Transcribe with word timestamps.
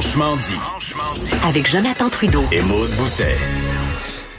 Franchement 0.00 0.36
dit. 0.36 0.54
Avec 1.44 1.68
Jonathan 1.68 2.08
Trudeau. 2.08 2.44
Et 2.52 2.62
Maude 2.62 2.88
Boutet. 2.92 3.34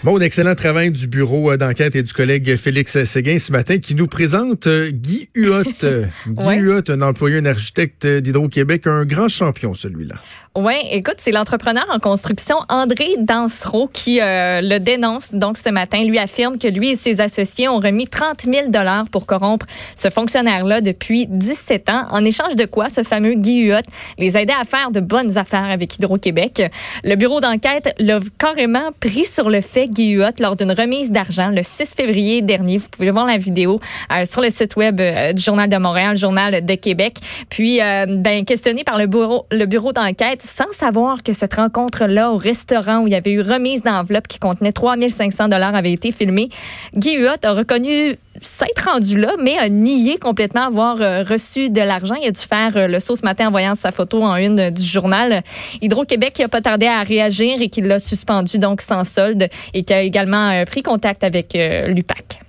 Bon, 0.06 0.18
excellent 0.18 0.56
travail 0.56 0.90
du 0.90 1.06
bureau 1.06 1.52
euh, 1.52 1.58
d'enquête 1.58 1.98
et 1.98 2.02
du 2.02 2.14
collègue 2.14 2.56
Félix 2.56 3.04
Séguin 3.04 3.38
ce 3.40 3.52
matin 3.52 3.78
qui 3.78 3.94
nous 3.94 4.08
présente 4.08 4.68
euh, 4.68 4.90
Guy 4.90 5.28
Huot. 5.36 5.64
Guy 6.28 6.46
Ouais. 6.46 6.60
Huot, 6.60 6.84
un 6.88 7.02
employé, 7.02 7.40
un 7.40 7.46
architecte 7.46 8.08
d'Hydro-Québec, 8.08 8.88
un 8.88 9.04
grand 9.04 9.28
champion 9.28 9.74
celui-là. 9.74 10.16
Oui, 10.56 10.74
écoute, 10.90 11.16
c'est 11.20 11.32
l'entrepreneur 11.32 11.86
en 11.94 12.00
construction 12.00 12.58
André 12.70 13.16
Dansereau 13.20 13.88
qui 13.94 14.20
euh, 14.20 14.62
le 14.62 14.80
dénonce 14.80 15.36
donc 15.36 15.60
ce 15.60 15.70
matin. 15.70 16.04
Lui 16.04 16.18
affirme 16.18 16.58
que 16.58 16.68
lui 16.68 16.90
et 16.90 16.96
ses 16.96 17.22
associés 17.22 17.70
ont 17.70 17.80
remis 17.80 18.08
30 18.08 18.46
000 18.52 18.70
dollars 18.70 19.06
pour 19.12 19.28
corrompre 19.28 19.68
ce 19.96 20.10
fonctionnaire-là 20.10 20.82
depuis 20.82 21.28
17 21.28 21.90
ans. 21.90 22.08
En 22.10 22.26
échange 22.26 22.56
de 22.56 22.66
quoi, 22.66 22.90
ce 22.90 23.04
fameux 23.04 23.36
Guy 23.36 23.68
Huot 23.68 23.84
les 24.18 24.38
aidait 24.38 24.56
à 24.60 24.66
faire 24.66 24.90
de 24.90 25.00
bonnes 25.00 25.38
affaires 25.38 25.70
avec 25.70 25.98
Hydro-Québec. 25.98 26.64
Le 27.04 27.16
bureau 27.16 27.42
d'enquête 27.42 27.94
l'a 28.00 28.18
carrément 28.40 28.92
pris 29.00 29.28
sur 29.28 29.52
le 29.52 29.62
fait, 29.62 29.88
Guy 29.88 30.14
Huot, 30.14 30.40
lors 30.40 30.56
d'une 30.56 30.72
remise 30.72 31.12
d'argent 31.12 31.50
le 31.50 31.62
6 31.62 31.94
février 31.94 32.42
dernier. 32.42 32.80
Vous 32.80 32.90
pouvez 32.90 33.12
voir 33.12 33.28
la 33.28 33.38
vidéo 33.38 33.80
euh, 34.12 34.26
sur 34.26 34.42
le 34.42 34.50
site 34.50 34.76
web 34.78 35.00
euh, 35.00 35.32
du 35.32 35.44
Journal 35.44 35.70
de 35.70 35.78
Montréal, 35.78 36.18
Journal 36.18 36.66
de 36.66 36.74
Québec. 36.74 37.18
Puis, 37.50 37.78
ben, 37.78 38.46
questionné 38.46 38.84
par 38.84 38.98
le 38.98 39.06
bureau, 39.06 39.46
le 39.52 39.66
bureau 39.66 39.94
d'enquête, 39.94 40.40
sans 40.50 40.72
savoir 40.72 41.22
que 41.22 41.32
cette 41.32 41.54
rencontre-là 41.54 42.32
au 42.32 42.38
restaurant 42.38 43.00
où 43.02 43.08
il 43.08 43.14
y 43.14 43.16
avait 43.16 43.32
eu 43.32 43.42
remise 43.42 43.84
d'enveloppe 43.84 44.28
qui 44.28 44.40
contenait 44.40 44.72
3500 44.72 45.48
dollars 45.48 45.76
avait 45.76 45.92
été 45.92 46.12
filmée, 46.12 46.50
Guy 46.96 47.18
Huot 47.18 47.44
a 47.44 47.54
reconnu 47.54 48.18
s'être 48.42 48.90
rendu 48.90 49.18
là, 49.18 49.34
mais 49.42 49.58
a 49.58 49.70
nié 49.70 50.18
complètement 50.18 50.64
avoir 50.64 51.02
euh, 51.02 51.24
reçu 51.24 51.70
de 51.70 51.82
l'argent. 51.82 52.16
Il 52.16 52.28
a 52.28 52.32
dû 52.32 52.42
faire 52.42 52.76
euh, 52.78 52.88
le 52.88 53.00
saut 53.00 53.16
ce 53.16 53.22
matin 53.22 53.48
en 53.48 53.52
voyant 53.52 53.76
sa 53.76 53.92
photo 53.92 54.24
en 54.24 54.38
une 54.38 54.72
du 54.72 54.84
journal. 54.84 55.44
Hydro-Québec 55.82 56.34
qui 56.34 56.44
a 56.44 56.48
pas 56.48 56.62
tardé 56.62 56.88
à 56.88 57.04
réagir 57.04 57.62
et 57.62 57.70
qui 57.70 57.82
l'a 57.82 58.00
suspendu 58.00 58.58
donc 58.58 58.82
sans 58.82 59.04
solde 59.04 59.50
et 59.74 59.84
qui 59.84 59.94
a 59.94 60.02
également 60.02 60.52
euh, 60.52 60.66
pris 60.66 60.82
contact 60.82 61.24
avec 61.24 61.56
l'UPAC. 61.88 62.40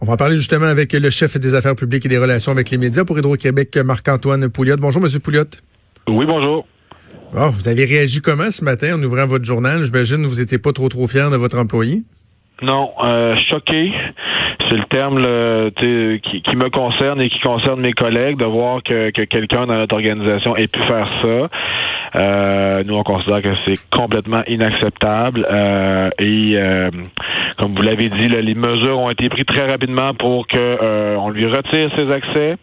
On 0.00 0.06
va 0.06 0.12
en 0.12 0.16
parler 0.16 0.36
justement 0.36 0.66
avec 0.66 0.92
le 0.92 1.10
chef 1.10 1.38
des 1.38 1.54
affaires 1.54 1.74
publiques 1.74 2.04
et 2.06 2.08
des 2.08 2.18
relations 2.18 2.52
avec 2.52 2.70
les 2.70 2.78
médias 2.78 3.04
pour 3.04 3.18
Hydro-Québec, 3.18 3.76
Marc-Antoine 3.78 4.48
Pouliot. 4.48 4.76
Bonjour, 4.76 5.00
Monsieur 5.00 5.18
Pouliot. 5.18 5.44
Oui, 6.08 6.26
bonjour. 6.26 6.66
Bon, 7.34 7.48
vous 7.48 7.66
avez 7.66 7.86
réagi 7.86 8.20
comment 8.20 8.50
ce 8.50 8.62
matin 8.62 8.98
en 8.98 9.02
ouvrant 9.02 9.26
votre 9.26 9.46
journal? 9.46 9.84
J'imagine 9.84 10.22
que 10.22 10.28
vous 10.28 10.40
n'étiez 10.40 10.58
pas 10.58 10.72
trop 10.72 10.90
trop 10.90 11.06
fier 11.08 11.30
de 11.30 11.36
votre 11.36 11.58
employé. 11.58 12.02
Non, 12.60 12.90
euh, 13.02 13.34
choqué, 13.48 13.90
c'est 14.68 14.76
le 14.76 14.84
terme 14.84 15.18
qui, 16.20 16.42
qui 16.42 16.56
me 16.56 16.68
concerne 16.68 17.22
et 17.22 17.30
qui 17.30 17.40
concerne 17.40 17.80
mes 17.80 17.94
collègues, 17.94 18.36
de 18.36 18.44
voir 18.44 18.82
que, 18.82 19.10
que 19.10 19.22
quelqu'un 19.22 19.66
dans 19.66 19.74
notre 19.76 19.94
organisation 19.94 20.56
ait 20.56 20.68
pu 20.68 20.78
faire 20.80 21.08
ça. 21.22 21.48
Euh, 22.14 22.84
nous, 22.84 22.94
on 22.94 23.02
considère 23.02 23.40
que 23.40 23.54
c'est 23.64 23.80
complètement 23.90 24.42
inacceptable. 24.46 25.46
euh, 25.50 26.10
et 26.18 26.52
euh, 26.56 26.90
comme 27.58 27.74
vous 27.74 27.82
l'avez 27.82 28.10
dit, 28.10 28.28
là, 28.28 28.42
les 28.42 28.54
mesures 28.54 28.98
ont 28.98 29.10
été 29.10 29.30
prises 29.30 29.46
très 29.46 29.70
rapidement 29.70 30.12
pour 30.14 30.46
que 30.46 30.56
euh, 30.58 31.16
on 31.18 31.30
lui 31.30 31.46
retire 31.46 31.90
ses 31.96 32.12
accès. 32.12 32.56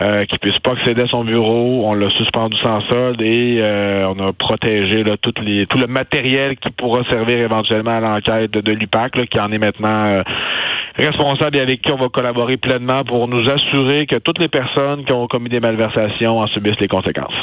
Euh, 0.00 0.26
qu'il 0.26 0.38
puisse 0.38 0.58
pas 0.60 0.72
accéder 0.72 1.02
à 1.02 1.06
son 1.08 1.24
bureau, 1.24 1.82
on 1.84 1.94
l'a 1.94 2.08
suspendu 2.10 2.56
sans 2.58 2.80
solde 2.82 3.20
et 3.20 3.58
euh, 3.60 4.06
on 4.06 4.28
a 4.28 4.32
protégé 4.32 5.02
tout 5.20 5.32
le 5.42 5.86
matériel 5.88 6.56
qui 6.56 6.70
pourra 6.70 7.02
servir 7.04 7.38
éventuellement 7.38 7.96
à 7.96 8.00
l'enquête 8.00 8.52
de, 8.52 8.60
de 8.60 8.70
l'UPAC, 8.70 9.28
qui 9.28 9.40
en 9.40 9.50
est 9.50 9.58
maintenant 9.58 10.06
euh, 10.06 10.22
responsable 10.94 11.56
et 11.56 11.60
avec 11.60 11.82
qui 11.82 11.90
on 11.90 11.96
va 11.96 12.10
collaborer 12.10 12.58
pleinement 12.58 13.02
pour 13.02 13.26
nous 13.26 13.50
assurer 13.50 14.06
que 14.06 14.16
toutes 14.16 14.38
les 14.38 14.48
personnes 14.48 15.04
qui 15.04 15.10
ont 15.10 15.26
commis 15.26 15.48
des 15.48 15.58
malversations 15.58 16.38
en 16.38 16.46
subissent 16.46 16.78
les 16.78 16.86
conséquences. 16.86 17.34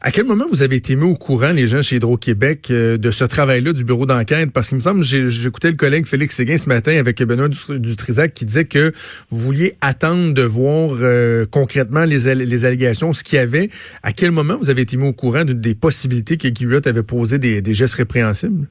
À 0.00 0.10
quel 0.10 0.26
moment 0.26 0.44
vous 0.50 0.62
avez 0.62 0.76
été 0.76 0.96
mis 0.96 1.04
au 1.04 1.14
courant, 1.14 1.52
les 1.52 1.66
gens 1.68 1.82
chez 1.82 1.96
Hydro-Québec, 1.96 2.68
euh, 2.70 2.96
de 2.96 3.10
ce 3.10 3.24
travail-là 3.24 3.72
du 3.72 3.84
bureau 3.84 4.06
d'enquête? 4.06 4.50
Parce 4.52 4.68
qu'il 4.68 4.76
me 4.76 4.80
semble, 4.82 5.02
j'écoutais 5.02 5.70
le 5.70 5.76
collègue 5.76 6.06
Félix 6.06 6.34
Séguin 6.36 6.58
ce 6.58 6.68
matin 6.68 6.96
avec 6.98 7.22
Benoît 7.22 7.48
Dutr- 7.48 7.78
Dutrisac 7.78 8.34
qui 8.34 8.44
disait 8.44 8.64
que 8.64 8.92
vous 9.30 9.40
vouliez 9.40 9.74
attendre 9.80 10.32
de 10.32 10.42
voir 10.42 10.90
euh, 11.00 11.46
concrètement 11.50 12.04
les, 12.04 12.28
al- 12.28 12.38
les 12.38 12.64
allégations, 12.64 13.12
ce 13.12 13.22
qu'il 13.24 13.36
y 13.36 13.40
avait. 13.40 13.70
À 14.02 14.12
quel 14.12 14.30
moment 14.30 14.56
vous 14.58 14.70
avez 14.70 14.82
été 14.82 14.96
mis 14.96 15.06
au 15.08 15.12
courant 15.12 15.44
des 15.44 15.74
possibilités 15.74 16.36
que 16.36 16.48
Guy 16.48 16.64
Huot 16.64 16.86
avait 16.86 17.02
posé 17.02 17.38
des, 17.38 17.60
des 17.62 17.74
gestes 17.74 17.94
répréhensibles? 17.94 18.66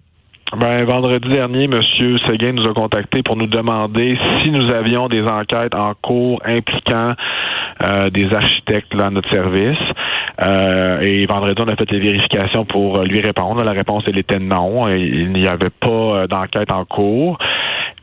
Ben, 0.56 0.86
vendredi 0.86 1.28
dernier, 1.28 1.66
M. 1.66 1.82
Seguin 2.26 2.54
nous 2.54 2.66
a 2.66 2.74
contactés 2.74 3.22
pour 3.22 3.36
nous 3.36 3.48
demander 3.48 4.18
si 4.42 4.50
nous 4.50 4.72
avions 4.72 5.10
des 5.10 5.22
enquêtes 5.22 5.76
en 5.76 5.94
cours 6.02 6.42
impliquant 6.46 7.16
euh, 7.82 8.10
des 8.10 8.34
architectes 8.34 8.94
là, 8.94 9.08
à 9.08 9.10
notre 9.10 9.30
service. 9.30 9.78
Euh, 10.42 11.02
et 11.02 11.26
vendredi, 11.26 11.62
on 11.62 11.68
a 11.68 11.76
fait 11.76 11.92
les 11.92 12.00
vérifications 12.00 12.64
pour 12.64 12.98
euh, 12.98 13.04
lui 13.04 13.20
répondre. 13.20 13.62
La 13.62 13.74
réponse, 13.74 14.04
elle 14.08 14.18
était 14.18 14.40
non. 14.40 14.88
Il 14.88 15.34
n'y 15.34 15.48
avait 15.48 15.70
pas 15.70 15.88
euh, 15.88 16.28
d'enquête 16.28 16.72
en 16.72 16.86
cours. 16.86 17.38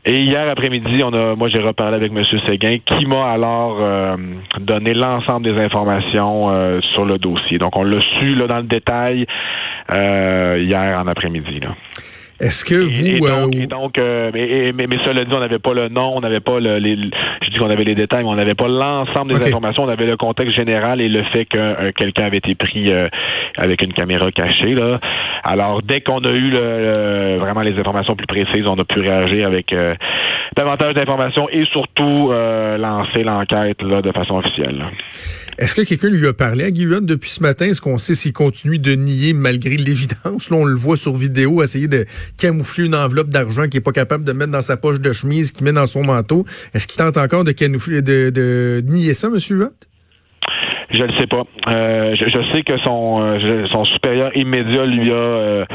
Et 0.05 0.21
hier 0.21 0.47
après-midi, 0.47 1.01
on 1.03 1.13
a, 1.13 1.35
moi, 1.35 1.49
j'ai 1.49 1.61
reparlé 1.61 1.95
avec 1.95 2.11
M. 2.11 2.23
Séguin, 2.45 2.77
qui 2.85 3.07
m'a 3.07 3.31
alors 3.31 3.77
euh, 3.79 4.15
donné 4.59 4.93
l'ensemble 4.93 5.51
des 5.51 5.59
informations 5.59 6.51
euh, 6.51 6.79
sur 6.93 7.05
le 7.05 7.17
dossier. 7.17 7.57
Donc, 7.57 7.75
on 7.75 7.83
l'a 7.83 7.99
su 8.19 8.35
là, 8.35 8.45
dans 8.45 8.57
le 8.57 8.63
détail 8.63 9.25
euh, 9.89 10.59
hier 10.61 10.99
en 10.99 11.07
après-midi. 11.07 11.59
Est-ce 12.39 12.65
que 12.65 12.75
Et, 12.75 13.15
et 13.15 13.17
vous... 13.19 13.27
donc, 13.27 13.53
euh, 13.55 13.61
et 13.61 13.67
donc, 13.67 13.97
euh, 13.97 14.31
mais, 14.33 14.71
mais, 14.73 14.87
mais 14.87 14.97
cela 15.05 15.23
dit, 15.23 15.31
on 15.33 15.39
n'avait 15.39 15.59
pas 15.59 15.73
le 15.73 15.87
nom, 15.89 16.13
on 16.17 16.19
n'avait 16.21 16.41
pas 16.41 16.59
le, 16.59 16.77
les, 16.79 16.95
je 16.95 17.49
dis 17.49 17.57
qu'on 17.57 17.69
avait 17.69 17.83
les 17.85 17.95
détails, 17.95 18.23
mais 18.23 18.29
on 18.29 18.35
n'avait 18.35 18.55
pas 18.55 18.67
l'ensemble 18.67 19.39
des 19.39 19.47
informations. 19.47 19.83
On 19.83 19.89
avait 19.89 20.05
le 20.05 20.17
contexte 20.17 20.53
général 20.55 20.99
et 20.99 21.07
le 21.09 21.23
fait 21.31 21.45
que 21.45 21.57
euh, 21.57 21.91
quelqu'un 21.95 22.23
avait 22.25 22.37
été 22.37 22.53
pris 22.55 22.91
euh, 22.91 23.07
avec 23.55 23.81
une 23.81 23.93
caméra 23.93 24.31
cachée. 24.31 24.73
Là. 24.73 24.99
Alors, 25.43 25.81
dès 25.81 26.01
qu'on 26.01 26.19
a 26.19 26.31
eu 26.31 26.49
le, 26.49 26.59
le- 26.59 27.37
vraiment 27.39 27.61
les 27.61 27.77
informations 27.79 28.15
plus 28.15 28.27
précises, 28.27 28.67
on 28.67 28.77
a 28.79 28.83
pu 28.83 28.99
réagir 28.99 29.47
avec 29.47 29.71
euh, 29.71 29.95
davantage 30.57 30.93
d'informations 30.95 31.47
et 31.49 31.63
surtout 31.71 32.29
euh, 32.31 32.77
lancer 32.77 33.23
l'enquête 33.23 33.81
là 33.81 34.01
de 34.01 34.11
façon 34.11 34.35
officielle. 34.37 34.77
là. 34.77 34.85
Est-ce 35.57 35.73
que 35.73 35.87
quelqu'un 35.87 36.09
lui 36.09 36.27
a 36.27 36.33
parlé 36.33 36.65
à 36.65 36.67
Huot 36.67 36.99
depuis 36.99 37.29
ce 37.29 37.41
matin? 37.41 37.67
Est-ce 37.67 37.79
qu'on 37.79 37.97
sait 37.97 38.13
s'il 38.13 38.33
continue 38.33 38.77
de 38.77 38.91
nier 38.93 39.33
malgré 39.33 39.77
l'évidence? 39.77 40.49
Là, 40.51 40.57
on 40.57 40.65
le 40.65 40.75
voit 40.75 40.97
sur 40.97 41.13
vidéo 41.13 41.63
essayer 41.63 41.87
de 41.87 42.03
camoufler 42.37 42.85
une 42.85 42.95
enveloppe 42.95 43.29
d'argent 43.29 43.63
qu'il 43.63 43.77
est 43.77 43.83
pas 43.83 43.91
capable 43.91 44.23
de 44.23 44.31
mettre 44.31 44.51
dans 44.51 44.61
sa 44.61 44.77
poche 44.77 44.99
de 44.99 45.13
chemise, 45.13 45.51
qu'il 45.51 45.65
met 45.65 45.73
dans 45.73 45.87
son 45.87 46.03
manteau. 46.03 46.45
Est-ce 46.73 46.87
qu'il 46.87 46.97
tente 46.97 47.17
encore 47.17 47.43
de, 47.43 47.51
camoufler, 47.51 48.01
de, 48.01 48.29
de 48.29 48.83
nier 48.85 49.13
ça, 49.13 49.27
M. 49.27 49.35
Huot? 49.35 49.71
Je 50.91 51.03
ne 51.03 51.11
sais 51.13 51.27
pas. 51.27 51.43
Euh, 51.67 52.15
je, 52.15 52.25
je 52.29 52.51
sais 52.53 52.63
que 52.63 52.77
son, 52.79 53.19
euh, 53.21 53.65
son 53.71 53.85
supérieur 53.85 54.35
immédiat 54.37 54.85
lui 54.85 55.11
a 55.11 55.15
euh, 55.15 55.65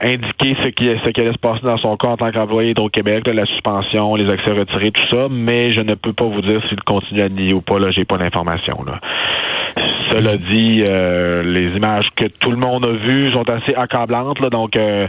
indiqué 0.00 0.56
ce 0.62 0.68
qui, 0.68 0.86
ce 1.04 1.10
qui 1.10 1.20
allait 1.20 1.32
se 1.32 1.38
passer 1.38 1.62
dans 1.62 1.78
son 1.78 1.96
cas 1.96 2.08
en 2.08 2.16
tant 2.16 2.30
qu'employé 2.32 2.70
Hydro-Québec, 2.70 3.26
la 3.26 3.46
suspension, 3.46 4.14
les 4.14 4.30
accès 4.30 4.50
retirés, 4.52 4.90
tout 4.90 5.08
ça, 5.10 5.28
mais 5.30 5.72
je 5.72 5.80
ne 5.80 5.94
peux 5.94 6.12
pas 6.12 6.24
vous 6.24 6.42
dire 6.42 6.60
s'il 6.68 6.80
continue 6.82 7.22
à 7.22 7.28
nier 7.28 7.52
ou 7.52 7.60
pas. 7.60 7.78
Là, 7.78 7.90
j'ai 7.90 8.04
pas 8.04 8.16
l'information. 8.16 8.82
Là. 8.84 9.00
Cela 10.10 10.36
dit, 10.36 10.84
euh, 10.88 11.42
les 11.42 11.76
images 11.76 12.06
que 12.16 12.26
tout 12.26 12.50
le 12.50 12.56
monde 12.56 12.84
a 12.84 12.92
vues 12.92 13.32
sont 13.32 13.48
assez 13.48 13.74
accablantes, 13.74 14.40
là, 14.40 14.50
donc 14.50 14.76
euh, 14.76 15.06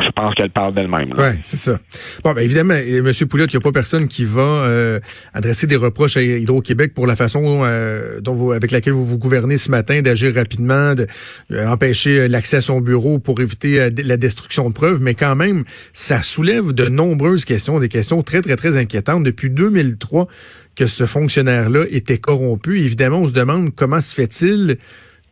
je 0.00 0.10
pense 0.10 0.34
qu'elles 0.34 0.50
parlent 0.50 0.74
d'elles-mêmes. 0.74 1.14
là. 1.14 1.30
Oui, 1.30 1.38
c'est 1.42 1.56
ça. 1.56 1.78
Bon, 2.24 2.32
ben 2.32 2.42
évidemment, 2.42 2.74
M. 2.74 3.12
Pouliot, 3.28 3.46
il 3.46 3.54
n'y 3.54 3.56
a 3.56 3.60
pas 3.60 3.72
personne 3.72 4.08
qui 4.08 4.24
va 4.24 4.40
euh, 4.42 5.00
adresser 5.34 5.66
des 5.66 5.76
reproches 5.76 6.16
à 6.16 6.22
Hydro-Québec 6.22 6.94
pour 6.94 7.06
la 7.06 7.16
façon 7.16 7.60
euh, 7.64 8.20
dont 8.20 8.34
vous, 8.34 8.52
avec 8.52 8.70
laquelle 8.70 8.92
vous 8.92 9.06
vous 9.06 9.18
gouvernez 9.18 9.58
ce 9.58 9.70
matin, 9.70 10.00
d'agir 10.02 10.34
rapidement, 10.34 10.94
d'empêcher 11.50 12.28
l'accès 12.28 12.58
à 12.58 12.60
son 12.60 12.80
bureau 12.80 13.18
pour 13.18 13.40
éviter 13.40 13.80
euh, 13.80 13.90
la 14.04 14.16
destruction 14.16 14.68
de 14.68 14.74
preuves, 14.74 15.00
mais 15.02 15.14
quand 15.14 15.36
même, 15.36 15.64
ça 15.92 16.22
soulève 16.22 16.72
de 16.72 16.88
nombreuses 16.88 17.44
questions, 17.44 17.78
des 17.78 17.88
questions 17.88 18.22
très, 18.22 18.42
très, 18.42 18.56
très 18.56 18.76
inquiétantes. 18.76 19.24
Depuis 19.24 19.50
2003 19.50 20.26
que 20.76 20.86
ce 20.86 21.04
fonctionnaire-là 21.04 21.84
était 21.90 22.18
corrompu, 22.18 22.80
évidemment, 22.80 23.18
on 23.18 23.26
se 23.26 23.32
demande 23.32 23.74
comment 23.74 24.00
se 24.00 24.14
fait-il 24.14 24.78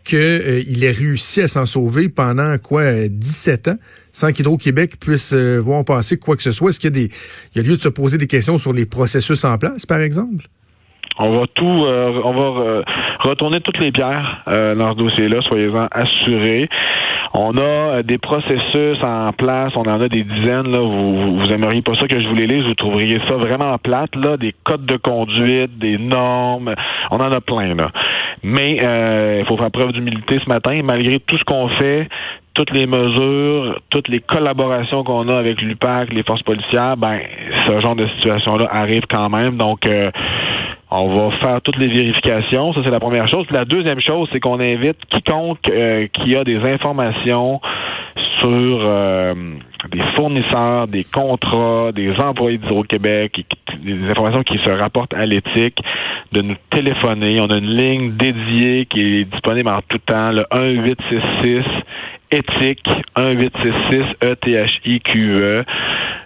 qu'il 0.04 0.84
ait 0.84 0.90
réussi 0.90 1.42
à 1.42 1.48
s'en 1.48 1.66
sauver 1.66 2.08
pendant 2.08 2.56
quoi 2.58 2.82
euh, 2.82 3.08
17 3.10 3.68
ans? 3.68 3.78
Sans 4.18 4.32
qu'Hydro-Québec 4.32 4.98
puisse 5.00 5.32
euh, 5.32 5.60
voir 5.60 5.84
passer 5.84 6.18
quoi 6.18 6.34
que 6.34 6.42
ce 6.42 6.50
soit. 6.50 6.70
Est-ce 6.70 6.80
qu'il 6.80 6.90
y 6.90 7.58
a 7.58 7.62
lieu 7.62 7.76
de 7.76 7.80
se 7.80 7.88
poser 7.88 8.18
des 8.18 8.26
questions 8.26 8.58
sur 8.58 8.72
les 8.72 8.84
processus 8.84 9.44
en 9.44 9.56
place, 9.58 9.86
par 9.86 10.00
exemple? 10.00 10.44
On 11.20 11.38
va 11.38 11.46
tout, 11.54 11.84
euh, 11.86 12.20
on 12.24 12.32
va 12.32 12.60
euh, 12.60 12.82
retourner 13.20 13.60
toutes 13.60 13.78
les 13.78 13.92
pierres 13.92 14.42
dans 14.46 14.92
ce 14.92 14.98
dossier-là, 14.98 15.40
soyez-en 15.42 15.86
assurés. 15.92 16.68
On 17.34 17.56
a 17.58 18.02
des 18.02 18.18
processus 18.18 18.98
en 19.02 19.32
place, 19.32 19.72
on 19.76 19.82
en 19.82 20.00
a 20.00 20.08
des 20.08 20.24
dizaines. 20.24 20.66
Vous, 20.66 21.38
vous 21.38 21.52
aimeriez 21.52 21.82
pas 21.82 21.94
ça 21.94 22.08
que 22.08 22.20
je 22.20 22.26
vous 22.26 22.34
les 22.34 22.46
lise, 22.46 22.64
vous 22.64 22.74
trouveriez 22.74 23.20
ça 23.28 23.34
vraiment 23.34 23.76
plate, 23.78 24.16
là, 24.16 24.36
des 24.36 24.54
codes 24.64 24.86
de 24.86 24.96
conduite, 24.96 25.78
des 25.78 25.98
normes, 25.98 26.74
on 27.10 27.20
en 27.20 27.30
a 27.30 27.40
plein 27.40 27.74
là. 27.74 27.90
Mais 28.42 28.76
il 29.40 29.44
faut 29.46 29.56
faire 29.56 29.70
preuve 29.70 29.92
d'humilité 29.92 30.40
ce 30.42 30.48
matin, 30.48 30.80
malgré 30.82 31.20
tout 31.20 31.36
ce 31.36 31.44
qu'on 31.44 31.68
fait, 31.68 32.08
toutes 32.58 32.72
les 32.72 32.86
mesures, 32.86 33.78
toutes 33.88 34.08
les 34.08 34.18
collaborations 34.18 35.04
qu'on 35.04 35.28
a 35.28 35.38
avec 35.38 35.62
l'UPAC, 35.62 36.12
les 36.12 36.24
forces 36.24 36.42
policières, 36.42 36.96
ben 36.96 37.20
ce 37.68 37.80
genre 37.80 37.94
de 37.94 38.08
situation-là 38.16 38.68
arrive 38.72 39.04
quand 39.08 39.28
même. 39.30 39.56
Donc 39.56 39.86
euh, 39.86 40.10
on 40.90 41.06
va 41.06 41.36
faire 41.36 41.60
toutes 41.62 41.76
les 41.76 41.86
vérifications. 41.86 42.72
Ça, 42.74 42.80
c'est 42.82 42.90
la 42.90 42.98
première 42.98 43.28
chose. 43.28 43.46
la 43.52 43.64
deuxième 43.64 44.00
chose, 44.00 44.28
c'est 44.32 44.40
qu'on 44.40 44.58
invite 44.58 44.96
quiconque 45.08 45.68
euh, 45.68 46.08
qui 46.12 46.34
a 46.34 46.42
des 46.42 46.56
informations 46.56 47.60
sur 48.40 48.48
euh, 48.50 49.34
des 49.92 50.02
fournisseurs, 50.16 50.88
des 50.88 51.04
contrats, 51.04 51.92
des 51.94 52.10
employés 52.18 52.58
d'Hydro-Québec, 52.58 53.44
des 53.84 54.10
informations 54.10 54.42
qui 54.42 54.58
se 54.58 54.70
rapportent 54.70 55.14
à 55.14 55.26
l'éthique, 55.26 55.78
de 56.32 56.42
nous 56.42 56.56
téléphoner. 56.70 57.40
On 57.40 57.50
a 57.50 57.58
une 57.58 57.70
ligne 57.70 58.16
dédiée 58.16 58.86
qui 58.86 59.20
est 59.20 59.24
disponible 59.26 59.68
en 59.68 59.80
tout 59.88 59.98
temps, 59.98 60.32
le 60.32 60.44
1866 60.52 61.64
éthique 62.30 62.86
1866 63.16 64.04
ETHIQE. 64.20 65.64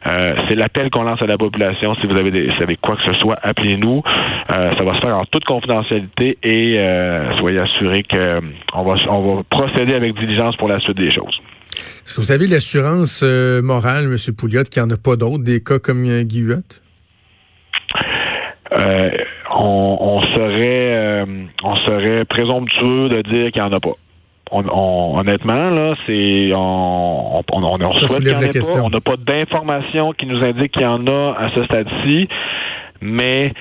Euh, 0.05 0.35
c'est 0.49 0.55
l'appel 0.55 0.91
qu'on 0.91 1.03
lance 1.03 1.23
à 1.23 1.27
la 1.27 1.39
population. 1.39 1.95
Si 1.97 2.07
vous 2.07 2.17
avez, 2.17 2.31
des, 2.31 2.51
savez 2.59 2.77
quoi 2.77 2.97
que 2.97 3.03
ce 3.05 3.15
soit, 3.21 3.39
appelez-nous. 3.43 4.03
Euh, 4.51 4.77
ça 4.77 4.85
va 4.85 4.95
se 4.97 5.01
faire 5.01 5.17
en 5.17 5.25
toute 5.27 5.45
confidentialité 5.45 6.39
et 6.43 6.79
euh, 6.79 7.37
soyez 7.39 7.61
assurés 7.61 8.03
qu'on 8.03 8.83
va, 8.83 8.95
on 9.09 9.37
va 9.37 9.43
procéder 9.49 9.95
avec 9.95 10.19
diligence 10.19 10.57
pour 10.57 10.69
la 10.69 10.81
suite 10.81 10.97
des 10.97 11.13
choses. 11.13 11.41
Est-ce 11.75 12.15
que 12.15 12.21
vous 12.21 12.33
avez 12.33 12.47
l'assurance 12.47 13.23
morale, 13.63 14.05
M. 14.05 14.17
Pouliot, 14.37 14.65
qu'il 14.65 14.83
n'y 14.83 14.89
en 14.89 14.95
a 14.95 14.99
pas 14.99 15.17
d'autres, 15.17 15.45
des 15.45 15.63
cas 15.63 15.79
comme 15.79 16.03
Guy 16.25 16.45
on, 19.55 19.99
on, 20.01 20.23
serait 20.23 21.25
on 21.63 21.77
serait 21.77 22.25
présomptueux 22.25 23.09
de 23.09 23.23
dire 23.23 23.53
qu'il 23.53 23.63
n'y 23.63 23.69
en 23.69 23.73
a 23.73 23.81
pas 23.81 23.93
on, 24.53 25.19
honnêtement, 25.19 25.71
là, 25.71 25.95
c'est 26.07 26.51
on, 26.55 27.39
on, 27.39 27.45
on, 27.53 27.63
on 27.63 27.91
qu'il 27.91 28.23
n'y 28.23 28.35
en 28.35 28.39
pas. 28.39 28.83
On 28.83 28.91
n'a 28.91 29.01
pas 29.01 29.17
d'informations 29.17 30.13
qui 30.13 30.27
nous 30.27 30.43
indiquent 30.43 30.73
qu'il 30.73 30.83
y 30.83 30.87
en 30.87 31.07
a 31.07 31.35
à 31.39 31.49
ce 31.55 31.65
stade-ci. 31.65 32.29
Mais 33.03 33.53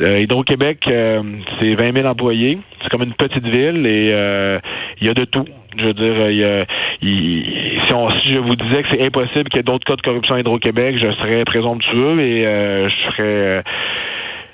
euh, 0.00 0.20
Hydro-Québec, 0.20 0.80
euh, 0.88 1.22
c'est 1.58 1.74
20 1.74 1.94
000 1.94 2.06
employés. 2.06 2.58
C'est 2.82 2.90
comme 2.90 3.02
une 3.02 3.14
petite 3.14 3.46
ville 3.46 3.86
et 3.86 4.10
euh, 4.12 4.58
il 5.00 5.06
y 5.06 5.10
a 5.10 5.14
de 5.14 5.24
tout. 5.24 5.46
Je 5.78 5.84
veux 5.86 5.94
dire, 5.94 6.30
y 6.30 6.44
a, 6.44 6.64
si, 7.00 7.94
on, 7.94 8.10
si 8.20 8.34
je 8.34 8.38
vous 8.38 8.56
disais 8.56 8.82
que 8.82 8.88
c'est 8.90 9.02
impossible 9.02 9.48
qu'il 9.48 9.56
y 9.56 9.60
ait 9.60 9.62
d'autres 9.62 9.86
cas 9.86 9.96
de 9.96 10.02
corruption 10.02 10.34
à 10.34 10.40
Hydro-Québec, 10.40 10.96
je 10.98 11.12
serais 11.12 11.44
présomptueux 11.44 12.20
et 12.20 12.42
je 12.42 13.10
serais 13.12 13.62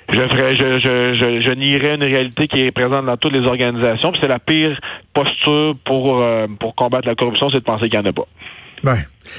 je 0.09 0.27
ferais, 0.27 0.55
je, 0.55 0.79
je, 0.79 1.41
je, 1.41 1.51
nierais 1.51 1.95
une 1.95 2.03
réalité 2.03 2.47
qui 2.47 2.61
est 2.61 2.71
présente 2.71 3.05
dans 3.05 3.17
toutes 3.17 3.33
les 3.33 3.45
organisations. 3.45 4.13
c'est 4.19 4.27
la 4.27 4.39
pire 4.39 4.79
posture 5.13 5.75
pour, 5.83 6.21
euh, 6.21 6.47
pour 6.59 6.75
combattre 6.75 7.07
la 7.07 7.15
corruption, 7.15 7.49
c'est 7.49 7.59
de 7.59 7.63
penser 7.63 7.89
qu'il 7.89 7.99
n'y 7.99 8.07
en 8.07 8.09
a 8.09 8.13
pas. 8.13 8.27
Ben, 8.83 8.97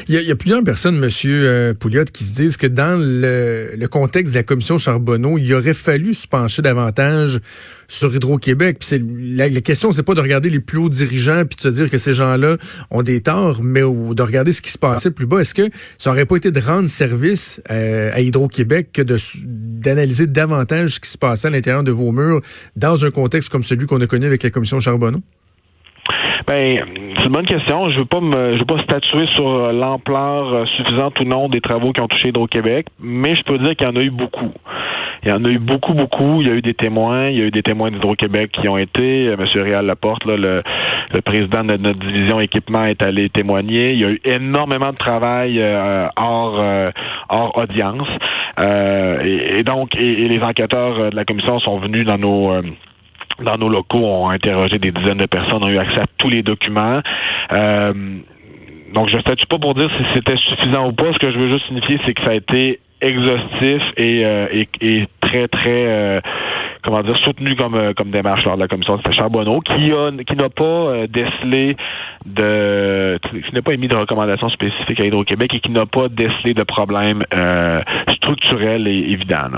il 0.09 0.15
y, 0.15 0.31
a, 0.31 0.37
plusieurs 0.37 0.63
personnes, 0.63 0.99
Monsieur 0.99 1.47
euh, 1.47 1.75
Pouliot, 1.75 2.05
qui 2.05 2.25
se 2.25 2.35
disent 2.35 2.57
que 2.57 2.67
dans 2.67 2.99
le, 3.01 3.87
contexte 3.87 4.35
de 4.35 4.39
la 4.39 4.43
commission 4.43 4.79
Charbonneau, 4.79 5.39
il 5.39 5.53
aurait 5.55 5.75
fallu 5.75 6.15
se 6.15 6.27
pencher 6.27 6.63
davantage 6.63 7.41
sur 7.89 8.15
Hydro-Québec. 8.15 8.79
Puis 8.81 9.03
la, 9.37 9.49
la, 9.49 9.61
question, 9.61 9.93
c'est 9.93 10.03
pas 10.03 10.15
de 10.15 10.21
regarder 10.21 10.51
les 10.51 10.61
plus 10.61 10.79
hauts 10.79 10.89
dirigeants 10.89 11.45
puis 11.47 11.57
de 11.57 11.63
se 11.63 11.69
dire 11.69 11.91
que 11.91 11.99
ces 11.99 12.13
gens-là 12.13 12.57
ont 12.91 13.03
des 13.03 13.21
torts, 13.21 13.63
mais 13.63 13.81
de 13.81 14.23
regarder 14.23 14.53
ce 14.53 14.61
qui 14.61 14.71
se 14.71 14.79
passait 14.79 15.11
plus 15.11 15.27
bas. 15.27 15.41
Est-ce 15.41 15.55
que 15.55 15.69
ça 15.97 16.11
aurait 16.11 16.27
pas 16.27 16.37
été 16.37 16.51
de 16.51 16.61
rendre 16.61 16.89
service 16.89 17.61
euh, 17.71 18.11
à 18.13 18.21
Hydro-Québec 18.21 18.91
que 18.93 19.03
d'analyser 19.03 20.27
davantage 20.27 20.95
ce 20.95 21.01
qui 21.01 21.11
se 21.11 21.19
passait 21.19 21.49
à 21.49 21.51
l'intérieur 21.51 21.83
de 21.83 21.93
vos 21.93 22.13
murs 22.13 22.41
dans 22.77 23.05
un 23.05 23.11
contexte 23.11 23.49
comme 23.49 23.63
celui 23.63 23.87
qu'on 23.87 24.01
a 24.01 24.07
connu 24.07 24.27
avec 24.27 24.43
la 24.43 24.51
commission 24.51 24.81
Charbonneau? 24.81 25.23
Ben, 26.47 26.85
c'est 27.17 27.25
une 27.25 27.33
bonne 27.33 27.47
question. 27.47 27.91
Je 27.91 27.99
veux 27.99 28.05
pas 28.05 28.21
me, 28.21 28.55
je 28.55 28.59
veux 28.59 28.65
pas 28.65 28.83
statuer 28.83 29.27
sur 29.35 29.49
euh, 29.49 29.73
l'ampleur 29.73 30.53
euh, 30.53 30.65
suffisante 30.77 31.19
ou 31.21 31.25
non 31.25 31.49
des 31.49 31.61
travaux 31.61 31.93
qui 31.93 32.01
ont 32.01 32.09
touché 32.09 32.29
Hydro-Québec, 32.29 32.87
mais 33.01 33.35
je 33.35 33.43
peux 33.43 33.59
dire 33.59 33.75
qu'il 33.77 33.87
y 33.87 33.91
en 33.91 33.97
a 33.97 34.03
eu 34.03 34.11
beaucoup. 34.11 34.53
Il 35.25 35.29
y 35.29 35.33
en 35.33 35.45
a 35.45 35.49
eu 35.49 35.59
beaucoup, 35.59 35.95
beaucoup. 35.95 36.41
Il 36.41 36.49
y 36.49 36.51
a 36.51 36.55
eu 36.55 36.63
des 36.63 36.75
témoins. 36.75 37.29
Il 37.29 37.39
y 37.39 37.43
a 37.43 37.47
eu 37.47 37.51
des 37.51 37.63
témoins 37.63 37.91
d'Hydro-Québec 37.91 38.53
qui 38.53 38.69
ont 38.69 38.79
été. 38.79 39.29
Euh, 39.29 39.37
Monsieur 39.37 39.63
Réal 39.63 39.87
Laporte, 39.87 40.25
là, 40.27 40.37
le, 40.37 40.63
le 41.13 41.21
président 41.23 41.65
de 41.65 41.77
notre 41.77 41.99
division 41.99 42.41
équipement 42.41 42.85
est 42.85 43.03
allé 43.03 43.29
témoigner. 43.29 43.93
Il 43.93 43.99
y 43.99 44.05
a 44.05 44.11
eu 44.11 44.21
énormément 44.25 44.91
de 44.91 44.97
travail 44.97 45.63
hors, 46.17 46.63
hors 47.29 47.59
audience. 47.59 48.09
et, 48.59 49.63
donc, 49.65 49.97
et, 49.97 50.29
les 50.29 50.41
enquêteurs 50.41 51.11
de 51.11 51.17
la 51.17 51.25
commission 51.25 51.59
sont 51.61 51.79
venus 51.79 52.07
dans 52.07 52.19
nos 52.19 52.63
dans 53.43 53.59
nos 53.59 53.69
locaux, 53.69 54.05
ont 54.05 54.31
interrogé 54.31 54.79
des 54.79 54.91
dizaines 54.91 55.19
de 55.19 55.27
personnes, 55.27 55.63
ont 55.63 55.69
eu 55.69 55.79
accès 55.79 56.01
à 56.01 56.07
tous 56.19 56.29
les 56.29 56.43
documents. 56.43 57.01
Euh, 57.53 57.93
donc, 58.93 59.09
je 59.09 59.17
ne 59.17 59.21
statue 59.21 59.47
pas 59.47 59.59
pour 59.59 59.75
dire 59.75 59.91
si 59.97 60.05
c'était 60.15 60.37
suffisant 60.37 60.89
ou 60.89 60.93
pas. 60.93 61.13
Ce 61.13 61.19
que 61.19 61.31
je 61.31 61.39
veux 61.39 61.49
juste 61.49 61.67
signifier, 61.67 61.99
c'est 62.07 62.15
que 62.15 62.23
ça 62.23 62.31
a 62.31 62.35
été 62.35 62.81
exhaustif 63.01 63.83
et, 63.97 64.25
euh, 64.25 64.65
et, 64.81 65.07
très, 65.21 65.47
très, 65.47 65.87
euh, 65.87 66.21
comment 66.83 67.03
dire, 67.03 67.17
soutenu 67.19 67.55
comme, 67.55 67.95
comme 67.95 68.11
démarche 68.11 68.45
lors 68.45 68.57
de 68.57 68.61
la 68.61 68.67
commission 68.67 68.97
de 68.97 69.13
Charbonneau, 69.13 69.61
qui 69.61 69.93
a, 69.93 70.11
qui 70.27 70.37
n'a 70.37 70.49
pas 70.49 71.07
décelé 71.07 71.77
de, 72.27 73.19
qui 73.23 73.55
n'a 73.55 73.63
pas 73.63 73.75
émis 73.75 73.89
de 73.89 73.95
recommandations 73.95 74.49
spécifiques 74.49 74.99
à 74.99 75.05
Hydro-Québec 75.05 75.55
et 75.55 75.61
qui 75.61 75.71
n'a 75.71 75.87
pas 75.87 76.09
décelé 76.09 76.55
de 76.55 76.63
problèmes 76.65 77.25
structurels 78.17 78.89
et 78.89 79.13
évidents. 79.13 79.49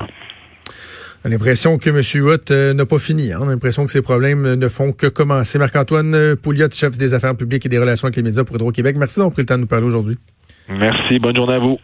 On 1.22 1.28
a 1.28 1.30
l'impression 1.32 1.76
que 1.76 1.90
M. 1.90 2.00
Huot 2.24 2.50
euh, 2.50 2.72
n'a 2.72 2.86
pas 2.86 2.98
fini. 2.98 3.32
Hein. 3.32 3.40
On 3.42 3.48
a 3.48 3.50
l'impression 3.50 3.84
que 3.84 3.90
ces 3.90 4.00
problèmes 4.00 4.54
ne 4.54 4.68
font 4.68 4.92
que 4.92 5.06
commencer. 5.06 5.58
Marc-Antoine 5.58 6.14
euh, 6.14 6.34
Pouliot, 6.34 6.70
chef 6.72 6.96
des 6.96 7.12
affaires 7.12 7.36
publiques 7.36 7.66
et 7.66 7.68
des 7.68 7.78
relations 7.78 8.06
avec 8.06 8.16
les 8.16 8.22
médias 8.22 8.42
pour 8.42 8.56
Hydro-Québec. 8.56 8.96
Merci 8.98 9.16
d'avoir 9.16 9.32
pris 9.32 9.42
le 9.42 9.46
temps 9.46 9.56
de 9.56 9.60
nous 9.60 9.66
parler 9.66 9.84
aujourd'hui. 9.84 10.16
Merci. 10.70 11.18
Bonne 11.18 11.36
journée 11.36 11.54
à 11.54 11.58
vous. 11.58 11.76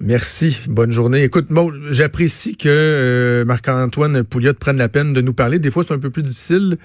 Merci. 0.00 0.60
Bonne 0.68 0.92
journée. 0.92 1.22
Écoute, 1.22 1.46
bon, 1.48 1.72
j'apprécie 1.92 2.58
que 2.58 2.68
euh, 2.68 3.46
Marc-Antoine 3.46 4.22
Pouliot 4.22 4.52
prenne 4.52 4.76
la 4.76 4.90
peine 4.90 5.14
de 5.14 5.22
nous 5.22 5.32
parler. 5.32 5.58
Des 5.58 5.70
fois, 5.70 5.82
c'est 5.86 5.94
un 5.94 5.98
peu 5.98 6.10
plus 6.10 6.22
difficile 6.22 6.76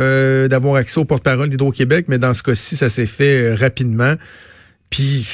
d'avoir 0.00 0.74
accès 0.74 0.98
au 0.98 1.04
porte-parole 1.04 1.50
d'Hydro-Québec, 1.50 2.06
mais 2.08 2.18
dans 2.18 2.34
ce 2.34 2.42
cas-ci, 2.42 2.74
ça 2.74 2.88
s'est 2.88 3.06
fait 3.06 3.54
rapidement. 3.54 4.14
Puis, 4.90 5.24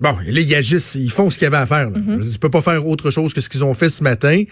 bon, 0.00 0.16
là, 0.26 0.40
ils 0.40 0.54
agissent, 0.54 0.94
ils 0.94 1.10
font 1.10 1.28
ce 1.28 1.36
qu'il 1.36 1.44
y 1.44 1.48
avait 1.48 1.58
à 1.58 1.66
faire. 1.66 1.90
Là. 1.90 1.98
Mm-hmm. 1.98 2.32
Tu 2.32 2.38
peux 2.38 2.50
pas 2.50 2.62
faire 2.62 2.86
autre 2.86 3.10
chose 3.10 3.34
que 3.34 3.42
ce 3.42 3.50
qu'ils 3.50 3.64
ont 3.64 3.74
fait 3.74 3.90
ce 3.90 4.02
matin. 4.02 4.42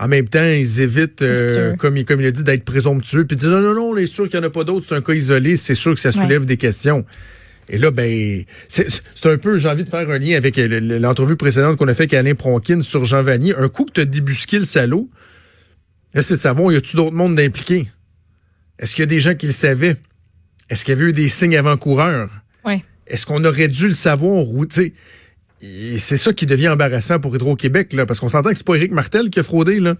En 0.00 0.06
même 0.06 0.28
temps, 0.28 0.44
ils 0.44 0.80
évitent, 0.80 1.22
euh, 1.22 1.74
comme, 1.74 1.96
il, 1.96 2.04
comme 2.04 2.20
il 2.20 2.26
a 2.26 2.30
dit, 2.30 2.44
d'être 2.44 2.64
présomptueux. 2.64 3.26
Puis 3.26 3.36
dire 3.36 3.50
non, 3.50 3.60
non, 3.60 3.74
non, 3.74 3.90
on 3.90 3.96
est 3.96 4.06
sûr 4.06 4.28
qu'il 4.28 4.38
n'y 4.38 4.46
en 4.46 4.48
a 4.48 4.52
pas 4.52 4.62
d'autres, 4.62 4.86
c'est 4.88 4.94
un 4.94 5.02
cas 5.02 5.14
isolé, 5.14 5.56
c'est 5.56 5.74
sûr 5.74 5.92
que 5.92 6.00
ça 6.00 6.12
soulève 6.12 6.44
des 6.44 6.56
questions. 6.56 7.04
Et 7.68 7.78
là, 7.78 7.90
ben, 7.90 8.44
c'est 8.68 8.86
un 9.24 9.36
peu, 9.36 9.58
j'ai 9.58 9.68
envie 9.68 9.84
de 9.84 9.88
faire 9.88 10.08
un 10.08 10.18
lien 10.18 10.36
avec 10.36 10.56
l'entrevue 10.56 11.36
précédente 11.36 11.76
qu'on 11.76 11.88
a 11.88 11.94
fait 11.94 12.04
avec 12.04 12.14
Alain 12.14 12.34
Pronkin 12.34 12.80
sur 12.80 13.04
Jean 13.04 13.22
Vanier. 13.22 13.54
Un 13.56 13.68
coup 13.68 13.84
que 13.84 13.92
tu 13.92 14.00
as 14.00 14.04
débusqué 14.04 14.58
le 14.58 14.64
salaud, 14.64 15.10
là, 16.14 16.22
c'est 16.22 16.34
de 16.34 16.38
savoir, 16.38 16.72
y 16.72 16.76
a-tu 16.76 16.96
d'autres 16.96 17.16
mondes 17.16 17.34
d'impliqués? 17.34 17.86
Est-ce 18.78 18.94
qu'il 18.94 19.02
y 19.02 19.04
a 19.04 19.06
des 19.06 19.20
gens 19.20 19.34
qui 19.34 19.46
le 19.46 19.52
savaient? 19.52 19.96
Est-ce 20.70 20.84
qu'il 20.84 20.94
y 20.94 20.96
avait 20.96 21.10
eu 21.10 21.12
des 21.12 21.28
signes 21.28 21.56
avant-coureurs? 21.56 22.30
Oui. 22.64 22.82
Est-ce 23.06 23.26
qu'on 23.26 23.44
aurait 23.44 23.68
dû 23.68 23.88
le 23.88 23.94
savoir? 23.94 24.46
sais 24.70 24.92
c'est 25.60 26.16
ça 26.16 26.32
qui 26.32 26.46
devient 26.46 26.68
embarrassant 26.68 27.18
pour 27.18 27.34
Hydro-Québec, 27.34 27.92
là, 27.92 28.06
parce 28.06 28.20
qu'on 28.20 28.28
s'entend 28.28 28.50
que 28.50 28.56
c'est 28.56 28.66
pas 28.66 28.76
Éric 28.76 28.92
Martel 28.92 29.30
qui 29.30 29.40
a 29.40 29.42
fraudé, 29.42 29.80
là. 29.80 29.96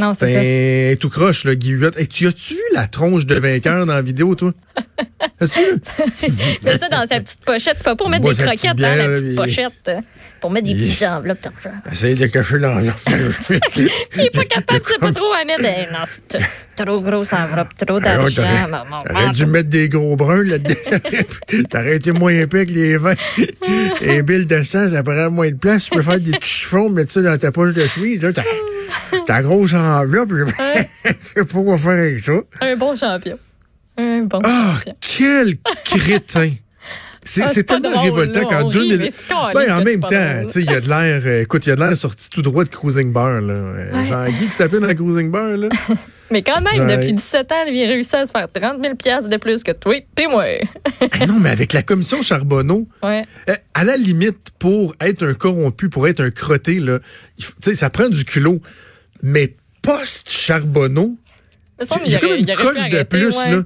Non, 0.00 0.14
c'est 0.14 0.92
ça. 0.92 0.96
tout 0.96 1.10
croche, 1.10 1.44
là, 1.44 1.54
Guy 1.54 1.70
Huot. 1.70 1.90
tu 2.08 2.26
as-tu 2.26 2.54
vu 2.54 2.60
la 2.72 2.86
tronche 2.86 3.26
de 3.26 3.34
vainqueur 3.34 3.86
dans 3.86 3.94
la 3.94 4.02
vidéo, 4.02 4.34
toi? 4.34 4.52
C'est 5.46 6.78
ça 6.78 6.88
dans 6.88 7.08
sa 7.08 7.20
petite 7.20 7.40
pochette. 7.44 7.74
C'est 7.76 7.84
pas 7.84 7.96
pour 7.96 8.08
mettre 8.08 8.28
des 8.28 8.42
croquettes 8.42 8.76
dans 8.76 8.96
la 8.96 9.06
petite 9.06 9.36
pochette. 9.36 9.90
Pour 10.40 10.50
mettre 10.50 10.68
des 10.68 10.74
petites 10.74 11.02
enveloppes 11.02 11.42
d'argent. 11.42 11.76
Essaye 11.90 12.14
de 12.14 12.26
cacher 12.26 12.58
l'enveloppe. 12.58 12.94
il 13.76 14.20
est 14.20 14.34
pas 14.34 14.44
capable, 14.44 14.80
c'est 14.86 14.98
pas 14.98 15.12
trop 15.12 15.32
à 15.32 15.44
mettre. 15.44 15.62
non, 15.92 15.98
c'est 16.04 16.84
trop 16.84 17.00
grosse 17.00 17.32
enveloppe, 17.32 17.68
trop 17.86 18.00
d'argent. 18.00 18.42
T'aurais 19.06 19.30
dû 19.30 19.46
mettre 19.46 19.68
des 19.68 19.88
gros 19.88 20.16
bruns 20.16 20.44
là-dedans. 20.44 20.74
T'aurais 21.70 21.96
été 21.96 22.12
moins 22.12 22.32
épais 22.32 22.66
que 22.66 22.72
les 22.72 22.96
vins. 22.96 23.14
Et 24.00 24.22
Bill 24.22 24.46
de 24.46 24.62
sang, 24.62 24.88
ça 24.88 25.02
prend 25.02 25.30
moins 25.30 25.50
de 25.50 25.56
place. 25.56 25.84
Tu 25.84 25.90
peux 25.90 26.02
faire 26.02 26.20
des 26.20 26.32
petits 26.32 26.48
chiffons, 26.48 26.90
mettre 26.90 27.12
ça 27.12 27.22
dans 27.22 27.38
ta 27.38 27.52
poche 27.52 27.72
de 27.72 27.86
chemise. 27.86 28.26
Ta 29.26 29.42
grosse 29.42 29.74
enveloppe, 29.74 30.30
je 30.30 30.44
sais 31.06 31.44
pas 31.44 31.44
quoi 31.44 31.78
faire 31.78 31.90
avec 31.92 32.20
ça. 32.20 32.32
Un 32.60 32.76
bon 32.76 32.96
champion. 32.96 33.38
Un 34.00 34.22
bon 34.22 34.40
ah, 34.44 34.76
champion. 34.78 34.94
quel 35.00 35.58
crétin! 35.84 36.50
C'est 37.22 37.42
ah, 37.70 37.80
tellement 37.80 38.00
révoltant 38.00 38.46
qu'en 38.46 38.68
2000. 38.70 39.10
Ben, 39.54 39.72
en 39.72 39.82
même 39.84 40.00
temps, 40.00 40.48
il 40.56 40.64
y 40.64 40.68
a 40.74 40.80
de 40.80 40.88
l'air. 40.88 41.22
Euh, 41.24 41.42
écoute, 41.42 41.66
il 41.66 41.68
y 41.68 41.72
a 41.72 41.76
de 41.76 41.80
l'air 41.80 41.96
sorti 41.96 42.30
tout 42.30 42.40
droit 42.40 42.64
de 42.64 42.70
Cruising 42.70 43.12
Bar. 43.12 43.42
Là. 43.42 43.52
Euh, 43.52 44.04
Jean-Guy 44.04 44.46
qui 44.46 44.52
s'appelle 44.52 44.80
dans 44.80 44.94
Cruising 44.94 45.30
Bar. 45.30 45.56
Là. 45.56 45.68
Mais 46.30 46.42
quand 46.42 46.60
même, 46.62 46.86
Ouais. 46.86 46.96
depuis 46.96 47.12
17 47.12 47.52
ans, 47.52 47.64
il 47.66 47.84
a 47.84 47.88
réussi 47.88 48.16
à 48.16 48.24
se 48.24 48.30
faire 48.30 48.48
30 48.50 48.80
000 48.82 49.28
de 49.28 49.36
plus 49.36 49.62
que 49.62 49.72
toi 49.72 49.96
et 49.96 50.26
moi. 50.28 50.44
Ah 51.00 51.26
non, 51.28 51.40
mais 51.40 51.50
avec 51.50 51.72
la 51.72 51.82
commission 51.82 52.22
Charbonneau, 52.22 52.86
Ouais. 53.02 53.24
euh, 53.48 53.54
à 53.74 53.82
la 53.82 53.96
limite, 53.96 54.50
pour 54.60 54.94
être 55.00 55.26
un 55.26 55.34
corrompu, 55.34 55.88
pour 55.88 56.06
être 56.06 56.20
un 56.20 56.30
crotté, 56.30 56.78
là, 56.78 57.00
ça 57.74 57.90
prend 57.90 58.08
du 58.08 58.24
culot. 58.24 58.60
Mais 59.24 59.56
post-Charbonneau, 59.82 61.16
il 62.06 62.12
y 62.12 62.14
a 62.14 62.20
comme 62.20 62.32
une 62.32 62.46
coche 62.46 62.88
de 62.90 63.02
plus, 63.02 63.36
là. 63.36 63.62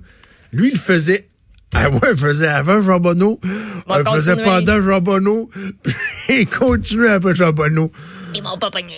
Lui, 0.54 0.70
il 0.73 0.78
faisait. 0.78 1.28
Ah 1.76 1.90
ouais, 1.90 2.12
il 2.12 2.16
faisait 2.16 2.46
avant 2.46 2.80
Charbonneau, 2.84 3.40
Va 3.88 3.99
il 3.99 4.08
faisait 4.08 4.37
pendant 4.37 4.80
Charbonneau, 4.80 5.50
puis 5.82 5.94
il 6.28 6.46
continuait 6.46 7.08
après 7.11 7.34
Charbonneau. 7.34 7.90
Ils 8.32 8.44
m'ont 8.44 8.56
pas 8.58 8.70
pogné. 8.70 8.94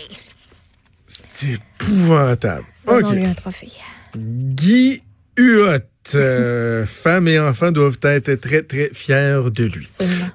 C'est 1.07 1.53
épouvantable. 1.53 2.67
OK. 2.87 3.01
Donnons-lui 3.01 3.25
un 3.25 3.33
trophée. 3.33 3.73
Guy 4.15 5.03
Huot. 5.39 5.79
Euh, 6.15 6.85
femmes 6.87 7.29
et 7.29 7.39
enfants 7.41 7.73
doivent 7.73 7.99
être 8.05 8.35
très, 8.35 8.63
très 8.63 8.91
fiers 8.93 9.41
de 9.53 9.65
lui. 9.65 9.87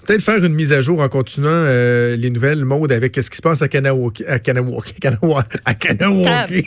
Peut-être 0.06 0.22
faire 0.22 0.44
une 0.44 0.54
mise 0.54 0.74
à 0.74 0.82
jour 0.82 1.00
en 1.00 1.10
continuant 1.10 1.50
euh, 1.52 2.16
les 2.16 2.30
nouvelles 2.30 2.66
modes 2.66 2.92
avec 2.92 3.16
ce 3.16 3.30
qui 3.30 3.38
se 3.38 3.42
passe 3.42 3.62
à 3.62 3.68
Kanawaki. 3.68 4.26
À 4.26 4.40
Kanawaki. 4.40 4.94
Kanawa- 5.02 5.46
À 5.66 5.74
Kanawaki. 5.74 6.64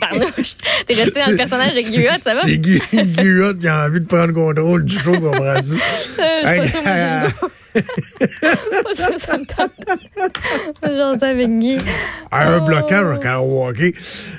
T'es 0.87 0.93
resté 0.93 1.19
dans 1.19 1.31
le 1.31 1.35
personnage 1.35 1.75
de 1.75 1.81
Guillaume, 1.81 2.17
ça 2.23 2.35
va? 2.35 2.41
C'est 2.43 2.57
Guy, 2.57 2.79
Guy 2.93 3.23
Huot 3.23 3.53
qui 3.55 3.67
a 3.67 3.85
envie 3.85 4.01
de 4.01 4.05
prendre 4.07 4.33
contrôle 4.33 4.85
du 4.85 4.97
show, 4.97 5.13
comprends-tu? 5.13 5.73
Euh, 6.19 7.27
je. 8.95 10.95
J'en 10.95 11.19
sais 11.19 11.25
avec 11.25 11.49
Guy. 11.59 11.77
Un 12.35 12.59
Oh. 12.61 12.65
blocage 12.65 13.05
à 13.15 13.17
Kanawaki. 13.17 13.93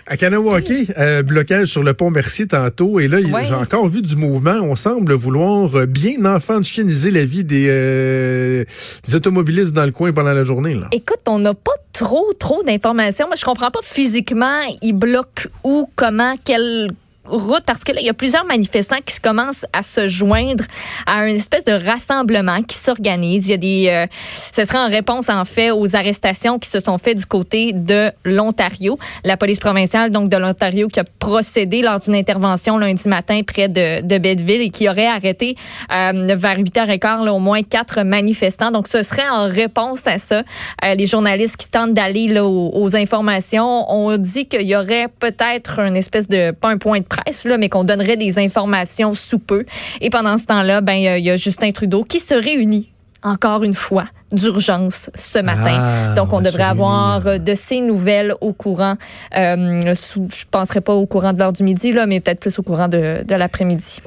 À 0.07 0.17
Kanawaki, 0.17 0.89
euh, 0.99 1.23
blocage 1.23 1.69
sur 1.69 1.83
le 1.83 1.95
pont 1.95 2.11
Mercier 2.11 2.47
tantôt. 2.47 3.01
Et 3.01 3.09
là, 3.09 3.19
Ouais. 3.19 3.45
j'ai 3.45 3.55
encore 3.55 3.89
vu 3.89 4.03
du 4.03 4.17
mouvement. 4.17 4.59
On 4.63 4.77
semble 4.77 5.13
vouloir 5.15 5.75
euh, 5.77 5.87
bien 5.87 6.25
enfant-chieniser 6.25 7.11
la 7.11 7.25
vie 7.25 7.45
des, 7.45 7.67
euh, 7.69 8.65
des 9.07 9.15
automobilistes 9.15 9.73
dans 9.75 9.85
le 9.87 9.93
coin 9.93 10.13
pendant 10.13 10.33
la 10.33 10.45
journée. 10.45 10.75
Là. 10.75 10.89
Écoute, 10.93 11.21
on 11.27 11.39
n'a 11.39 11.55
pas 11.55 11.73
trop, 11.93 12.33
trop 12.39 12.63
d'informations. 12.63 13.27
Moi, 13.27 13.37
je 13.39 13.45
comprends 13.45 13.71
pas 13.71 13.81
physiquement, 13.83 14.61
ils 14.83 14.93
bloquent 14.93 15.49
où, 15.65 15.89
comment, 15.97 16.35
quelle 16.45 16.91
route, 17.27 17.63
parce 17.67 17.85
que 17.85 17.93
là, 17.93 18.01
il 18.01 18.07
y 18.07 18.11
a 18.11 18.15
plusieurs 18.15 18.45
manifestants 18.45 18.97
qui 19.05 19.21
commencent 19.21 19.67
à 19.73 19.83
se 19.83 20.07
joindre 20.07 20.65
à 21.07 21.27
une 21.27 21.37
espèce 21.37 21.65
de 21.65 21.73
rassemblement 21.73 22.63
qui 22.63 22.77
s'organise. 22.77 23.49
Il 23.49 23.51
y 23.51 23.55
a 23.55 23.57
des, 23.57 23.89
euh, 23.89 24.07
ce 24.53 24.65
serait 24.65 24.79
en 24.79 24.89
réponse, 24.89 25.29
en 25.29 25.45
fait, 25.45 25.71
aux 25.71 25.97
arrestations 25.97 26.59
qui 26.59 26.69
se 26.69 26.81
sont 26.81 26.99
faites 26.99 27.19
du 27.19 27.27
côté 27.27 27.73
de 27.73 28.11
l'Ontario. 28.25 28.99
La 29.25 29.37
police 29.37 29.59
provinciale, 29.59 30.11
donc, 30.11 30.29
de 30.29 30.37
l'Ontario, 30.37 30.89
qui 30.89 31.01
a 31.01 31.05
procédé 31.19 31.83
lors 31.83 31.99
d'une 31.99 32.15
intervention 32.15 32.79
lundi 32.79 33.09
matin 33.09 33.41
près 33.47 33.69
de, 33.69 34.03
de 34.03 34.19
Betteville 34.19 34.63
et 34.63 34.71
qui 34.71 34.89
aurait 34.89 35.07
arrêté 35.07 35.57
euh, 35.93 36.35
vers 36.37 36.59
8h15 36.59 37.25
là, 37.25 37.33
au 37.33 37.39
moins 37.39 37.63
quatre 37.63 38.03
manifestants. 38.03 38.71
Donc, 38.71 38.89
ce 38.89 39.03
serait 39.03 39.29
en 39.29 39.49
réponse 39.49 40.07
à 40.07 40.19
ça. 40.19 40.43
Euh, 40.85 40.95
les 40.95 41.07
journalistes 41.07 41.57
qui 41.57 41.69
tentent 41.69 41.95
d'aller 41.95 42.39
aux, 42.39 42.71
aux 42.75 42.97
informations 42.97 43.91
ont 43.91 44.17
dit 44.17 44.47
qu'il 44.47 44.67
y 44.67 44.77
aurait 44.77 45.09
peut-être 45.19 45.81
une 45.81 45.97
espèce 45.97 46.29
de, 46.29 46.51
pas 46.51 46.71
un 46.71 46.79
point 46.79 47.01
de 47.01 47.05
presse, 47.17 47.45
là, 47.45 47.59
mais 47.59 47.69
qu'on 47.69 47.85
donnerait 47.85 48.17
des 48.17 48.39
informations 48.39 49.15
sous 49.15 49.39
peu. 49.39 49.65
Et 50.01 50.11
pendant 50.11 50.39
ce 50.39 50.47
temps-là, 50.47 50.81
ben, 50.81 50.95
il 50.95 51.25
y 51.25 51.31
a- 51.31 51.37
Justin 51.37 51.73
Trudeau 51.73 52.05
qui 52.05 52.21
se 52.21 52.35
réunit 52.35 52.93
encore 53.23 53.65
une 53.65 53.75
fois 53.75 54.05
d'urgence 54.33 55.11
ce 55.15 55.39
matin. 55.41 55.79
Ah, 55.81 56.15
Donc, 56.15 56.33
on 56.33 56.41
devrait 56.41 56.63
avoir 56.65 57.27
euh, 57.27 57.39
de 57.39 57.55
ces 57.55 57.81
nouvelles 57.81 58.35
au 58.41 58.53
courant. 58.53 58.95
Euh, 59.37 59.95
sous, 59.95 60.29
je 60.35 60.45
penserais 60.51 60.81
pas 60.81 60.93
au 60.95 61.07
courant 61.07 61.33
de 61.33 61.39
l'heure 61.41 61.53
du 61.53 61.65
midi, 61.65 61.93
là, 61.93 62.07
mais 62.07 62.21
peut-être 62.21 62.41
plus 62.41 62.57
au 62.59 62.63
courant 62.63 62.89
de, 62.89 63.25
de 63.25 63.35
l'après-midi. 63.35 64.01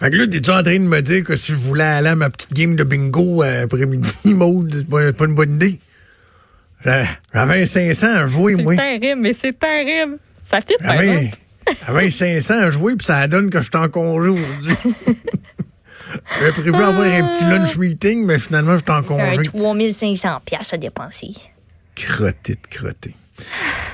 Fait 0.00 0.10
que 0.10 0.16
là, 0.16 0.26
t'es-tu 0.26 0.50
en 0.50 0.62
train 0.62 0.74
de 0.78 0.84
me 0.84 1.00
dire 1.00 1.22
que 1.24 1.34
si 1.36 1.52
je 1.52 1.56
voulais 1.56 1.84
aller 1.84 2.08
à 2.10 2.14
ma 2.16 2.30
petite 2.30 2.52
game 2.52 2.76
de 2.76 2.84
bingo 2.84 3.42
euh, 3.42 3.64
après-midi, 3.64 4.12
Maud, 4.26 4.72
c'est 4.72 4.88
pas, 4.88 5.12
pas 5.12 5.24
une 5.24 5.34
bonne 5.34 5.54
idée? 5.54 5.78
J'a- 6.84 7.04
J'avais 7.32 7.66
500 7.66 8.06
à 8.06 8.26
jouer, 8.26 8.56
moi. 8.56 8.76
terrible, 8.76 9.20
mais 9.20 9.32
c'est 9.34 9.58
terrible. 9.58 10.18
Ça 10.50 10.60
fit 10.60 10.74
pas, 10.78 10.96
J'avais 11.86 12.10
j'avais 12.10 12.40
500 12.40 12.54
à 12.54 12.70
jouer, 12.70 12.96
puis 12.96 13.06
ça 13.06 13.26
donne 13.28 13.50
que 13.50 13.58
je 13.60 13.64
suis 13.64 13.76
en 13.76 13.88
congé 13.88 14.28
aujourd'hui. 14.30 14.74
J'avais 16.38 16.52
prévu 16.52 16.74
avoir 16.74 17.00
un 17.06 17.28
petit 17.28 17.44
lunch 17.44 17.76
meeting, 17.76 18.24
mais 18.24 18.38
finalement, 18.38 18.76
je 18.76 18.82
suis 18.82 18.90
en 18.92 19.02
congé. 19.02 19.42
3500 19.44 20.40
pièces 20.44 20.72
à 20.72 20.76
dépenser. 20.76 21.30
Crotté 21.96 22.54
de 22.54 22.66
crotté. 22.70 23.14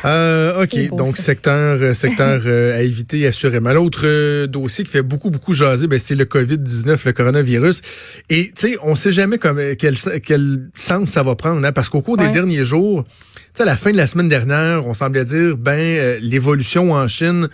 Euh, 0.05 0.63
OK, 0.63 0.89
beau, 0.91 0.97
donc 0.97 1.17
ça. 1.17 1.23
secteur 1.23 1.79
euh, 1.81 1.95
secteur 1.95 2.43
euh, 2.45 2.77
à 2.77 2.83
éviter 2.83 3.27
assurément. 3.27 3.73
L'autre 3.73 4.03
euh, 4.05 4.47
dossier 4.47 4.85
qui 4.85 4.91
fait 4.91 5.03
beaucoup 5.03 5.31
beaucoup 5.31 5.55
jaser, 5.55 5.87
ben, 5.87 5.99
c'est 5.99 6.15
le 6.15 6.25
Covid-19, 6.27 7.01
le 7.07 7.13
coronavirus. 7.13 7.81
Et 8.29 8.53
tu 8.55 8.69
sais, 8.73 8.77
on 8.83 8.95
sait 8.95 9.13
jamais 9.13 9.39
comme, 9.39 9.59
euh, 9.59 9.75
quel, 9.79 9.97
quel 10.25 10.69
sens 10.75 11.09
ça 11.11 11.23
va 11.23 11.37
prendre, 11.37 11.67
hein, 11.67 11.73
parce 11.73 11.89
qu'au 11.89 12.03
cours 12.03 12.19
Ouais. 12.19 12.27
des 12.27 12.33
derniers 12.35 12.65
jours, 12.65 13.05
sais, 13.55 13.63
à 13.63 13.67
la 13.67 13.77
fin 13.77 13.91
de 13.91 13.97
la 13.97 14.07
semaine 14.07 14.29
dernière, 14.29 14.87
on 14.87 14.95
semblait 14.95 15.25
dire, 15.25 15.57
ben, 15.57 15.79
euh, 15.79 16.19
l'évolution 16.23 16.93
en 16.93 17.09
Chine, 17.09 17.49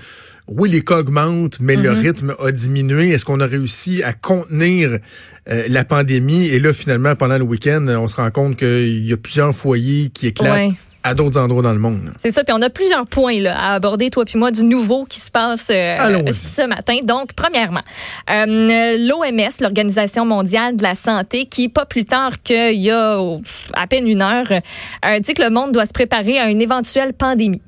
oui, 0.48 0.70
les 0.70 0.82
cas 0.84 0.98
augmentent, 1.00 1.58
mais 1.60 1.74
le 1.76 1.90
Mm-hmm. 1.90 1.98
rythme 1.98 2.34
a 2.42 2.52
diminué. 2.52 3.10
Est-ce 3.10 3.24
qu'on 3.24 3.40
a 3.40 3.46
réussi 3.46 4.02
à 4.02 4.12
contenir 4.12 4.98
euh, 5.50 5.64
la 5.68 5.84
pandémie? 5.84 6.46
Et 6.46 6.60
là, 6.60 6.72
finalement, 6.72 7.16
pendant 7.16 7.38
le 7.38 7.44
week-end, 7.44 7.84
on 7.88 8.06
se 8.08 8.16
rend 8.16 8.30
compte 8.30 8.56
qu'il 8.56 9.04
y 9.06 9.12
a 9.12 9.16
plusieurs 9.16 9.52
foyers 9.54 10.10
qui 10.14 10.28
éclatent 10.28 10.52
Ouais. 10.52 10.70
À 11.06 11.14
d'autres 11.14 11.38
endroits 11.38 11.62
dans 11.62 11.72
le 11.72 11.78
monde. 11.78 12.12
C'est 12.18 12.32
ça, 12.32 12.42
puis 12.42 12.52
on 12.56 12.62
a 12.62 12.70
plusieurs 12.70 13.06
points 13.06 13.40
là, 13.40 13.56
à 13.58 13.74
aborder, 13.74 14.10
toi 14.10 14.24
puis 14.24 14.38
moi, 14.38 14.50
du 14.50 14.64
nouveau 14.64 15.04
qui 15.04 15.20
se 15.20 15.30
passe 15.30 15.68
euh, 15.70 16.32
ce 16.32 16.66
matin. 16.66 16.98
Donc, 17.04 17.32
premièrement, 17.34 17.82
euh, 18.30 18.96
l'OMS, 18.98 19.50
l'Organisation 19.60 20.24
mondiale 20.24 20.76
de 20.76 20.82
la 20.82 20.94
santé, 20.94 21.46
qui, 21.46 21.68
pas 21.68 21.86
plus 21.86 22.04
tard 22.04 22.42
qu'il 22.42 22.80
y 22.80 22.90
a 22.90 23.20
oh, 23.20 23.40
à 23.72 23.86
peine 23.86 24.08
une 24.08 24.22
heure, 24.22 24.50
euh, 24.50 25.20
dit 25.20 25.34
que 25.34 25.42
le 25.42 25.50
monde 25.50 25.72
doit 25.72 25.86
se 25.86 25.92
préparer 25.92 26.38
à 26.38 26.50
une 26.50 26.60
éventuelle 26.60 27.12
pandémie. 27.12 27.62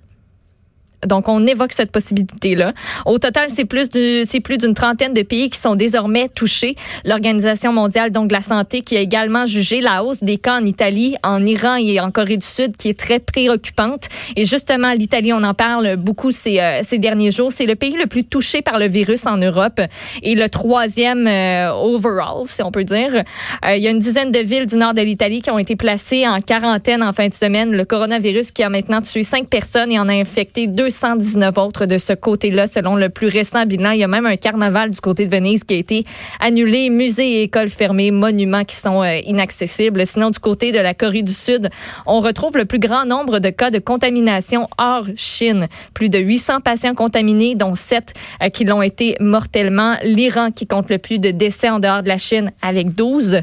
Donc, 1.07 1.28
on 1.28 1.47
évoque 1.47 1.73
cette 1.73 1.93
possibilité-là. 1.93 2.73
Au 3.07 3.19
total, 3.19 3.49
c'est 3.50 3.64
plus 3.64 3.88
d'une 3.90 4.75
trentaine 4.75 5.12
de 5.12 5.23
pays 5.23 5.50
qui 5.50 5.59
sont 5.59 5.75
désormais 5.75 6.28
touchés. 6.28 6.75
L'Organisation 7.05 7.73
mondiale 7.73 8.11
donc 8.11 8.28
de 8.28 8.35
la 8.35 8.40
santé 8.40 8.81
qui 8.83 8.97
a 8.97 9.00
également 9.00 9.47
jugé 9.47 9.81
la 9.81 10.05
hausse 10.05 10.23
des 10.23 10.38
cas 10.38 10.61
en 10.61 10.64
Italie, 10.64 11.17
en 11.23 11.45
Iran 11.45 11.76
et 11.76 12.00
en 12.00 12.11
Corée 12.11 12.37
du 12.37 12.47
Sud 12.47 12.76
qui 12.76 12.88
est 12.88 12.99
très 12.99 13.19
préoccupante. 13.19 14.09
Et 14.37 14.45
justement, 14.45 14.93
l'Italie, 14.93 15.33
on 15.33 15.43
en 15.43 15.55
parle 15.55 15.97
beaucoup 15.97 16.31
ces, 16.31 16.59
euh, 16.61 16.81
ces 16.83 16.99
derniers 16.99 17.31
jours. 17.31 17.52
C'est 17.52 17.67
le 17.67 17.75
pays 17.75 17.97
le 17.97 18.07
plus 18.07 18.25
touché 18.25 18.62
par 18.62 18.78
le 18.78 18.87
virus 18.87 19.26
en 19.26 19.37
Europe 19.37 19.81
et 20.23 20.35
le 20.35 20.49
troisième 20.49 21.26
euh, 21.26 21.71
overall, 21.73 22.47
si 22.47 22.62
on 22.62 22.71
peut 22.71 22.85
dire. 22.85 23.23
Euh, 23.64 23.76
il 23.76 23.83
y 23.83 23.87
a 23.87 23.90
une 23.90 23.99
dizaine 23.99 24.33
de 24.33 24.40
villes 24.40 24.67
du 24.67 24.76
nord 24.76 24.95
de 24.95 25.02
l'Italie 25.02 25.43
qui 25.43 25.50
ont 25.50 25.59
été 25.59 25.76
placées 25.76 26.26
en 26.26 26.40
quarantaine 26.40 27.02
en 27.02 27.12
fin 27.12 27.28
de 27.28 27.35
semaine. 27.35 27.73
Le 27.73 27.85
coronavirus 27.85 28.50
qui 28.50 28.62
a 28.62 28.69
maintenant 28.69 29.00
tué 29.00 29.23
cinq 29.23 29.49
personnes 29.49 29.93
et 29.93 29.99
en 29.99 30.09
a 30.09 30.12
infecté 30.12 30.67
219 30.88 31.59
autres 31.59 31.85
de 31.85 31.99
ce 31.99 32.14
côté-là, 32.14 32.66
selon 32.66 32.97
le 32.97 33.11
plus 33.11 33.28
récent 33.28 33.66
bilan. 33.66 33.90
Il 33.90 33.99
y 33.99 34.04
a 34.04 34.09
même 34.09 34.25
un 34.25 34.37
carnaval 34.37 34.90
du 34.90 35.00
côté 35.00 35.26
de 35.26 35.30
Venise 35.30 35.64
qui 35.64 35.75
a 35.75 35.76
été 35.76 36.04
annulé, 36.40 36.88
musées 36.88 37.40
et 37.40 37.42
écoles 37.42 37.68
fermées, 37.68 38.11
monuments 38.11 38.64
qui 38.64 38.76
sont 38.76 39.02
euh, 39.02 39.18
inaccessibles. 39.26 40.07
Sinon, 40.07 40.30
du 40.30 40.38
côté 40.38 40.73
de 40.73 40.78
la 40.78 40.95
Corée 40.95 41.23
du 41.23 41.35
Sud, 41.35 41.68
on 42.07 42.21
retrouve 42.21 42.57
le 42.57 42.64
plus 42.64 42.78
grand 42.78 43.04
nombre 43.04 43.38
de 43.38 43.50
cas 43.50 43.71
de 43.71 43.78
contamination 43.78 44.66
hors 44.78 45.04
Chine. 45.16 45.68
Plus 45.92 46.09
de 46.09 46.18
800 46.18 46.61
patients 46.62 46.95
contaminés, 46.95 47.54
dont 47.54 47.75
7 47.75 48.14
euh, 48.42 48.49
qui 48.49 48.64
l'ont 48.64 48.83
été 48.83 49.16
mortellement. 49.21 49.97
L'Iran 50.02 50.50
qui 50.50 50.66
compte 50.66 50.88
le 50.88 50.99
plus 50.99 51.18
de 51.18 51.30
décès 51.30 51.68
en 51.68 51.80
dehors 51.80 52.02
de 52.02 52.09
la 52.09 52.18
Chine 52.18 52.50
avec 52.62 52.95
12. 52.95 53.42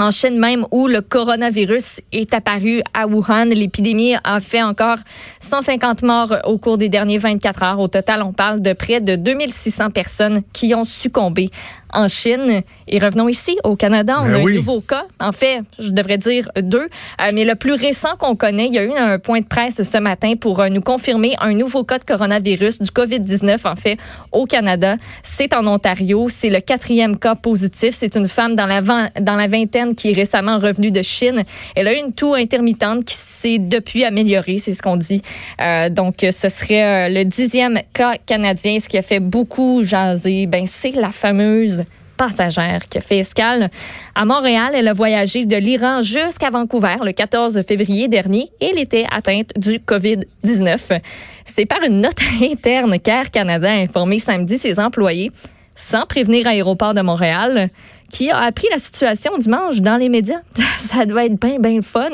En 0.00 0.12
Chine 0.12 0.38
même, 0.38 0.64
où 0.70 0.86
le 0.86 1.00
coronavirus 1.00 2.02
est 2.12 2.32
apparu 2.32 2.82
à 2.94 3.08
Wuhan, 3.08 3.46
l'épidémie 3.46 4.14
a 4.22 4.38
fait 4.38 4.62
encore 4.62 4.98
150 5.40 6.04
morts 6.04 6.36
au 6.44 6.56
cours 6.56 6.78
des 6.78 6.88
derniers 6.88 7.18
24 7.18 7.62
heures. 7.64 7.80
Au 7.80 7.88
total, 7.88 8.22
on 8.22 8.32
parle 8.32 8.62
de 8.62 8.74
près 8.74 9.00
de 9.00 9.16
2600 9.16 9.90
personnes 9.90 10.42
qui 10.52 10.72
ont 10.72 10.84
succombé 10.84 11.50
en 11.92 12.08
Chine. 12.08 12.62
Et 12.86 12.98
revenons 12.98 13.28
ici, 13.28 13.58
au 13.64 13.76
Canada, 13.76 14.16
on 14.20 14.24
Ben 14.26 14.34
a 14.34 14.38
oui. 14.40 14.52
un 14.52 14.56
nouveau 14.56 14.80
cas. 14.80 15.04
En 15.20 15.32
fait, 15.32 15.60
je 15.78 15.90
devrais 15.90 16.18
dire 16.18 16.50
deux. 16.60 16.88
Euh, 17.20 17.28
mais 17.34 17.44
le 17.44 17.54
plus 17.54 17.74
récent 17.74 18.16
qu'on 18.18 18.36
connaît, 18.36 18.66
il 18.66 18.74
y 18.74 18.78
a 18.78 18.84
eu 18.84 18.92
un 18.92 19.18
point 19.18 19.40
de 19.40 19.46
presse 19.46 19.82
ce 19.82 19.98
matin 19.98 20.34
pour 20.40 20.60
euh, 20.60 20.68
nous 20.68 20.80
confirmer 20.80 21.34
un 21.40 21.52
nouveau 21.54 21.84
cas 21.84 21.98
de 21.98 22.04
coronavirus, 22.04 22.80
du 22.80 22.90
COVID-19, 22.90 23.66
en 23.66 23.76
fait, 23.76 23.96
au 24.32 24.46
Canada. 24.46 24.96
C'est 25.22 25.52
en 25.54 25.66
Ontario. 25.66 26.28
C'est 26.28 26.50
le 26.50 26.60
quatrième 26.60 27.18
cas 27.18 27.34
positif. 27.34 27.90
C'est 27.94 28.16
une 28.16 28.28
femme 28.28 28.54
dans 28.56 28.66
la, 28.66 28.80
vin- 28.80 29.10
dans 29.20 29.36
la 29.36 29.46
vingtaine 29.46 29.94
qui 29.94 30.10
est 30.10 30.14
récemment 30.14 30.58
revenue 30.58 30.90
de 30.90 31.02
Chine. 31.02 31.42
Elle 31.74 31.88
a 31.88 31.94
eu 31.94 31.98
une 31.98 32.12
toux 32.12 32.34
intermittente 32.34 33.04
qui 33.04 33.14
s'est 33.14 33.58
depuis 33.58 34.04
améliorée, 34.04 34.58
c'est 34.58 34.74
ce 34.74 34.82
qu'on 34.82 34.96
dit. 34.96 35.22
Euh, 35.60 35.88
donc, 35.90 36.16
ce 36.20 36.48
serait 36.48 37.08
le 37.10 37.24
dixième 37.24 37.80
cas 37.92 38.14
canadien, 38.26 38.78
ce 38.80 38.88
qui 38.88 38.98
a 38.98 39.02
fait 39.02 39.20
beaucoup 39.20 39.82
jaser. 39.84 40.46
Ben, 40.46 40.66
c'est 40.70 40.92
la 40.92 41.10
fameuse 41.12 41.77
passagère 42.18 42.86
qui 42.88 42.98
a 42.98 43.00
fait 43.00 43.18
escale 43.18 43.70
à 44.14 44.26
Montréal. 44.26 44.72
Elle 44.74 44.88
a 44.88 44.92
voyagé 44.92 45.46
de 45.46 45.56
l'Iran 45.56 46.02
jusqu'à 46.02 46.50
Vancouver 46.50 46.96
le 47.02 47.12
14 47.12 47.62
février 47.66 48.08
dernier 48.08 48.50
et 48.60 48.66
elle 48.66 48.78
était 48.78 49.06
atteinte 49.10 49.52
du 49.56 49.78
COVID-19. 49.78 51.00
C'est 51.46 51.64
par 51.64 51.82
une 51.82 52.02
note 52.02 52.20
interne 52.42 52.98
qu'Air 52.98 53.30
Canada 53.30 53.70
a 53.70 53.76
informé 53.76 54.18
samedi 54.18 54.58
ses 54.58 54.78
employés, 54.78 55.30
sans 55.74 56.04
prévenir 56.06 56.46
Aéroport 56.46 56.92
de 56.92 57.00
Montréal, 57.00 57.70
qui 58.10 58.30
a 58.30 58.38
appris 58.38 58.66
la 58.70 58.78
situation 58.78 59.38
dimanche 59.38 59.80
dans 59.80 59.96
les 59.96 60.08
médias. 60.08 60.40
Ça 60.78 61.06
doit 61.06 61.24
être 61.26 61.38
bien, 61.40 61.58
bien 61.58 61.82
fun. 61.82 62.10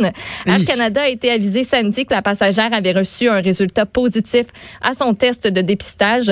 Air. 0.47 0.65
Canada 0.67 1.03
a 1.03 1.09
été 1.09 1.31
avisé 1.31 1.65
samedi 1.65 2.05
que 2.05 2.15
la 2.15 2.23
passagère 2.23 2.73
avait 2.73 2.93
reçu 2.93 3.29
un 3.29 3.41
résultat 3.41 3.87
positif 3.87 4.47
à 4.83 4.95
son 4.95 5.15
test 5.15 5.47
de 5.47 5.61
dépistage. 5.61 6.31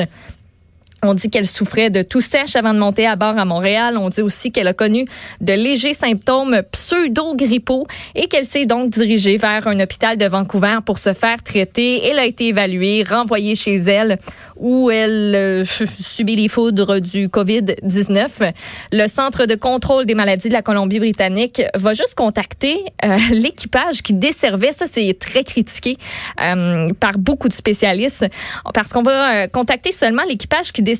On 1.04 1.14
dit 1.14 1.30
qu'elle 1.30 1.49
souffrait 1.49 1.90
de 1.90 2.02
tout 2.02 2.21
sèche 2.21 2.54
avant 2.54 2.73
de 2.73 2.78
monter 2.78 3.09
à 3.09 3.16
bord 3.16 3.37
à 3.37 3.44
Montréal. 3.44 3.97
On 3.99 4.09
dit 4.09 4.23
aussi 4.23 4.52
qu'elle 4.52 4.68
a 4.68 4.73
connu 4.73 5.04
de 5.40 5.52
légers 5.52 5.94
symptômes 5.94 6.62
pseudo-grippaux 6.71 7.88
et 8.14 8.28
qu'elle 8.28 8.44
s'est 8.44 8.66
donc 8.66 8.90
dirigée 8.90 9.37
vers 9.37 9.66
un 9.66 9.80
hôpital 9.80 10.16
de 10.16 10.26
Vancouver 10.26 10.76
pour 10.87 11.00
se 11.00 11.12
faire 11.12 11.42
traiter. 11.42 12.06
Elle 12.06 12.21
a 12.21 12.25
été 12.25 12.47
évaluée, 12.47 13.02
renvoyée 13.02 13.56
chez 13.56 13.75
elle 13.75 14.16
où 14.56 14.92
elle 14.92 15.35
euh, 15.35 15.64
subit 16.00 16.37
les 16.37 16.47
foudres 16.47 17.00
du 17.00 17.26
COVID-19. 17.26 18.52
Le 18.92 19.09
Centre 19.09 19.47
de 19.47 19.56
contrôle 19.56 20.06
des 20.06 20.14
maladies 20.14 20.50
de 20.50 20.54
la 20.54 20.62
Colombie-Britannique 20.62 21.62
va 21.75 21.94
juste 21.94 22.14
contacter 22.14 22.78
euh, 23.04 23.16
l'équipage 23.32 24.02
qui 24.02 24.12
desservait, 24.12 24.71
ça 24.71 24.87
c'est 24.88 25.18
très 25.18 25.42
critiqué 25.42 25.97
euh, 26.40 26.92
par 27.00 27.18
beaucoup 27.18 27.49
de 27.49 27.54
spécialistes, 27.54 28.25
parce 28.73 28.92
qu'on 28.92 29.02
va 29.02 29.49
contacter 29.49 29.90
seulement 29.90 30.23
l'équipage 30.28 30.71
qui 30.71 30.82
desservait 30.82 30.91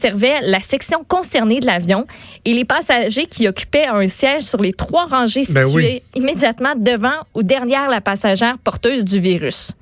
la 0.43 0.61
section 0.61 1.05
concernée 1.05 1.61
de 1.61 1.67
l'avion 1.67 2.07
et 2.45 2.53
les 2.53 2.65
passagers 2.65 3.27
qui 3.27 3.49
occupaient 3.49 3.87
un 3.87 4.07
siège 4.09 4.43
sur 4.43 4.61
les 4.61 4.73
trois 4.73 5.07
rangées 5.07 5.45
situées 5.45 5.61
Ben 5.61 5.75
oui. 5.75 6.03
immédiatement 6.15 6.75
devant 6.77 7.27
ou 7.35 7.43
derrière 7.43 7.89
la 7.89 8.01
passagère 8.01 8.59
porteuse 8.59 9.05
du 9.05 9.21
virus. 9.21 9.73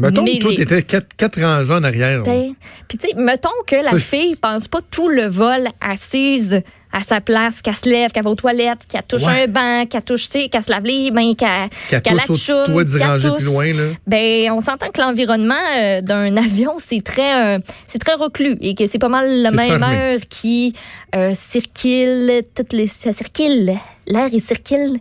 Mettons 0.00 0.24
que 0.24 0.38
toi, 0.38 0.54
t'étais 0.54 0.82
quatre, 0.82 1.06
quatre 1.16 1.40
rangées 1.40 1.72
en 1.72 1.82
arrière. 1.84 2.22
Puis 2.22 2.98
tu 2.98 3.08
sais, 3.08 3.14
mettons 3.16 3.48
que 3.66 3.76
la 3.76 3.98
fille 3.98 4.36
pense 4.36 4.66
pas 4.68 4.80
tout 4.90 5.08
le 5.08 5.26
vol 5.26 5.68
assise 5.80 6.62
à 6.92 7.00
sa 7.02 7.20
place, 7.20 7.62
qu'elle 7.62 7.76
se 7.76 7.88
lève, 7.88 8.10
qu'elle 8.10 8.24
va 8.24 8.30
aux 8.30 8.34
toilettes, 8.34 8.80
qu'elle 8.88 9.04
touche 9.04 9.22
Ouais. 9.22 9.44
un 9.44 9.46
banc, 9.46 9.86
qu'elle 9.86 10.02
touche, 10.02 10.28
tu 10.28 10.40
sais, 10.40 10.48
qu'elle 10.48 10.64
se 10.64 10.72
lave 10.72 10.82
les 10.84 11.12
mains, 11.12 11.34
qu'elle 11.34 11.68
toi, 12.64 12.84
dix 12.84 12.96
qu'elle 12.96 13.06
rangées 13.06 13.28
tousse. 13.28 13.36
plus 13.36 13.46
loin, 13.46 13.66
là. 13.66 13.82
Ben, 14.08 14.50
on 14.50 14.60
s'entend 14.60 14.88
que 14.90 15.00
l'environnement 15.00 15.54
euh, 15.78 16.00
d'un 16.00 16.36
avion, 16.36 16.72
c'est 16.78 17.00
très, 17.00 17.56
euh, 17.56 17.58
c'est 17.86 18.00
très 18.00 18.14
reclus 18.14 18.56
et 18.60 18.74
que 18.74 18.88
c'est 18.88 18.98
pas 18.98 19.08
mal 19.08 19.28
C'est 19.50 19.54
même 19.54 19.78
fermé. 19.78 19.94
air 19.96 20.20
qui 20.28 20.72
euh, 21.14 21.32
circule, 21.32 22.42
toutes 22.56 22.72
les, 22.72 22.88
ça 22.88 23.12
circule, 23.12 23.72
l'air 24.08 24.28
il 24.32 24.40
circule 24.42 24.98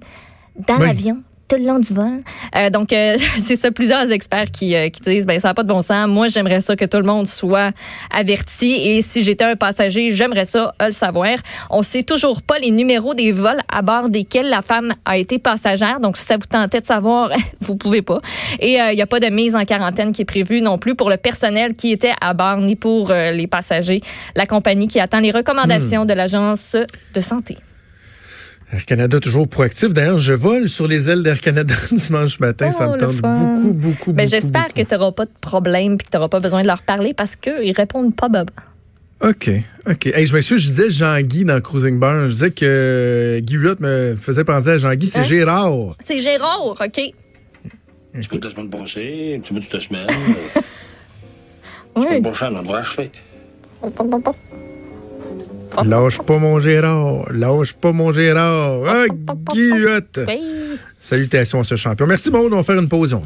dans 0.68 0.78
Oui. 0.78 0.86
l'avion 0.88 1.18
tout 1.50 1.58
le 1.58 1.66
long 1.66 1.80
du 1.80 1.94
vol. 1.94 2.22
Euh, 2.56 2.70
donc, 2.70 2.94
euh, 2.94 3.18
c'est 3.38 3.56
ça, 3.56 3.72
plusieurs 3.72 4.10
experts 4.12 4.52
qui, 4.52 4.76
euh, 4.76 4.90
qui 4.90 5.02
disent, 5.02 5.26
ben 5.26 5.40
ça 5.40 5.50
n'a 5.50 5.54
pas 5.54 5.64
de 5.64 5.68
bon 5.68 5.82
sens. 5.82 6.08
Moi, 6.08 6.28
j'aimerais 6.28 6.62
ça 6.62 6.76
que 6.76 6.86
tout 6.86 6.98
le 6.98 7.04
monde 7.04 7.28
soit 7.28 7.72
averti. 8.12 8.74
Et 8.74 9.02
si 9.02 9.24
j'étais 9.24 9.44
un 9.44 9.56
passager, 9.56 10.14
j'aimerais 10.14 10.46
ça 10.46 10.74
euh, 10.82 10.86
le 10.88 10.92
savoir. 10.92 11.38
On 11.70 11.82
sait 11.84 12.04
toujours 12.04 12.42
pas 12.42 12.60
les 12.60 12.72
numéros 12.72 13.14
des 13.14 13.32
vols 13.32 13.60
à 13.68 13.82
bord 13.82 14.10
desquels 14.10 14.50
la 14.50 14.62
femme 14.62 14.94
a 15.06 15.18
été 15.18 15.40
passagère. 15.40 16.00
Donc, 16.00 16.18
si 16.18 16.26
ça 16.26 16.38
vous 16.38 16.46
tentait 16.46 16.82
de 16.82 16.86
savoir, 16.86 17.32
vous 17.60 17.76
pouvez 17.76 18.02
pas. 18.02 18.22
Et 18.60 18.80
euh, 18.80 18.92
il 18.92 18.96
n'y 18.96 19.02
a 19.02 19.08
pas 19.08 19.20
de 19.20 19.28
mise 19.28 19.56
en 19.56 19.66
quarantaine 19.66 20.12
qui 20.12 20.22
est 20.22 20.26
prévue 20.26 20.62
non 20.62 20.78
plus 20.78 20.96
pour 20.96 21.10
le 21.10 21.18
personnel 21.18 21.76
qui 21.76 21.92
était 21.92 22.14
à 22.22 22.34
bord, 22.34 22.58
ni 22.58 22.76
pour 22.76 23.10
euh, 23.10 23.32
les 23.32 23.48
passagers. 23.48 24.02
La 24.36 24.46
compagnie 24.46 24.88
qui 24.88 25.00
attend 25.00 25.20
les 25.20 25.32
recommandations 25.32 26.06
de 26.06 26.14
l'Agence 26.14 26.76
de 27.14 27.22
santé. 27.22 27.58
Air 28.72 28.86
Canada 28.86 29.20
toujours 29.20 29.48
proactif. 29.48 29.90
D'ailleurs, 29.94 30.20
je 30.20 30.34
vole 30.34 30.70
sur 30.70 30.88
les 30.88 31.10
ailes 31.10 31.24
d'Air 31.24 31.42
Canada 31.42 31.74
dimanche 31.92 32.40
matin. 32.40 32.70
ça 32.72 32.86
Oh, 32.86 32.90
me 32.90 32.94
le 32.94 33.00
tente 33.00 33.14
fun. 33.14 33.34
beaucoup, 33.34 33.74
beaucoup, 33.74 34.14
Ben, 34.14 34.26
beaucoup. 34.26 34.30
J'espère 34.30 34.68
que 34.74 34.82
tu 34.82 34.94
n'auras 34.94 35.12
pas 35.12 35.26
de 35.26 35.32
problème 35.42 35.94
et 35.94 35.98
que 35.98 36.04
tu 36.04 36.10
n'auras 36.16 36.30
pas 36.30 36.40
besoin 36.40 36.62
de 36.62 36.68
leur 36.68 36.84
parler 36.84 37.14
parce 37.16 37.36
qu'ils 37.36 37.72
répondent 37.76 38.16
pas 38.16 38.30
baba. 38.30 38.54
OK, 39.22 39.50
OK. 39.90 40.06
Hey, 40.08 40.28
je 40.28 40.34
m'excuse, 40.34 40.62
je 40.62 40.70
disais 40.70 40.90
Jean-Guy 40.90 41.44
dans 41.46 41.60
Cruising 41.62 41.98
Bar. 42.00 42.28
Je 42.28 42.32
disais 42.32 42.52
que 42.52 42.64
euh, 42.66 43.40
Guy 43.42 43.56
Huot 43.56 43.76
me 43.80 44.16
faisait 44.16 44.44
penser 44.46 44.70
à 44.70 44.78
Jean-Guy. 44.78 45.10
C'est 45.10 45.20
Hein? 45.20 45.24
Gérard. 45.24 45.96
C'est 46.00 46.22
Gérard, 46.22 46.78
OK? 46.80 47.02
Un 48.16 48.20
petit 48.22 48.30
bout 48.30 48.38
de 48.38 48.46
la 48.46 48.52
semaine 48.52 48.70
passée, 48.70 49.34
un 49.36 49.40
petit 49.42 49.54
bout 49.54 49.60
de 49.60 49.66
cette 49.66 49.82
semaine. 49.82 50.08
euh, 50.56 50.62
La 51.96 52.02
Oui. 52.02 52.04
semaine 52.08 52.22
prochaine, 52.24 52.56
on 52.56 52.62
devrait 52.62 52.80
achever. 52.82 53.12
Lâche 55.86 56.20
pas 56.20 56.38
mon 56.38 56.60
Gérard. 56.60 57.32
Lâche 57.32 57.74
pas 57.74 57.92
mon 57.92 58.12
Gérard. 58.12 58.82
Ah. 58.88 59.06
Oui. 59.56 60.42
Salutations 61.00 61.62
à 61.62 61.64
ce 61.64 61.76
champion. 61.76 62.06
Merci, 62.08 62.30
Maud. 62.30 62.52
On 62.52 62.58
va 62.58 62.64
faire 62.64 62.80
une 62.80 62.90
pause. 62.90 63.14
On. 63.14 63.22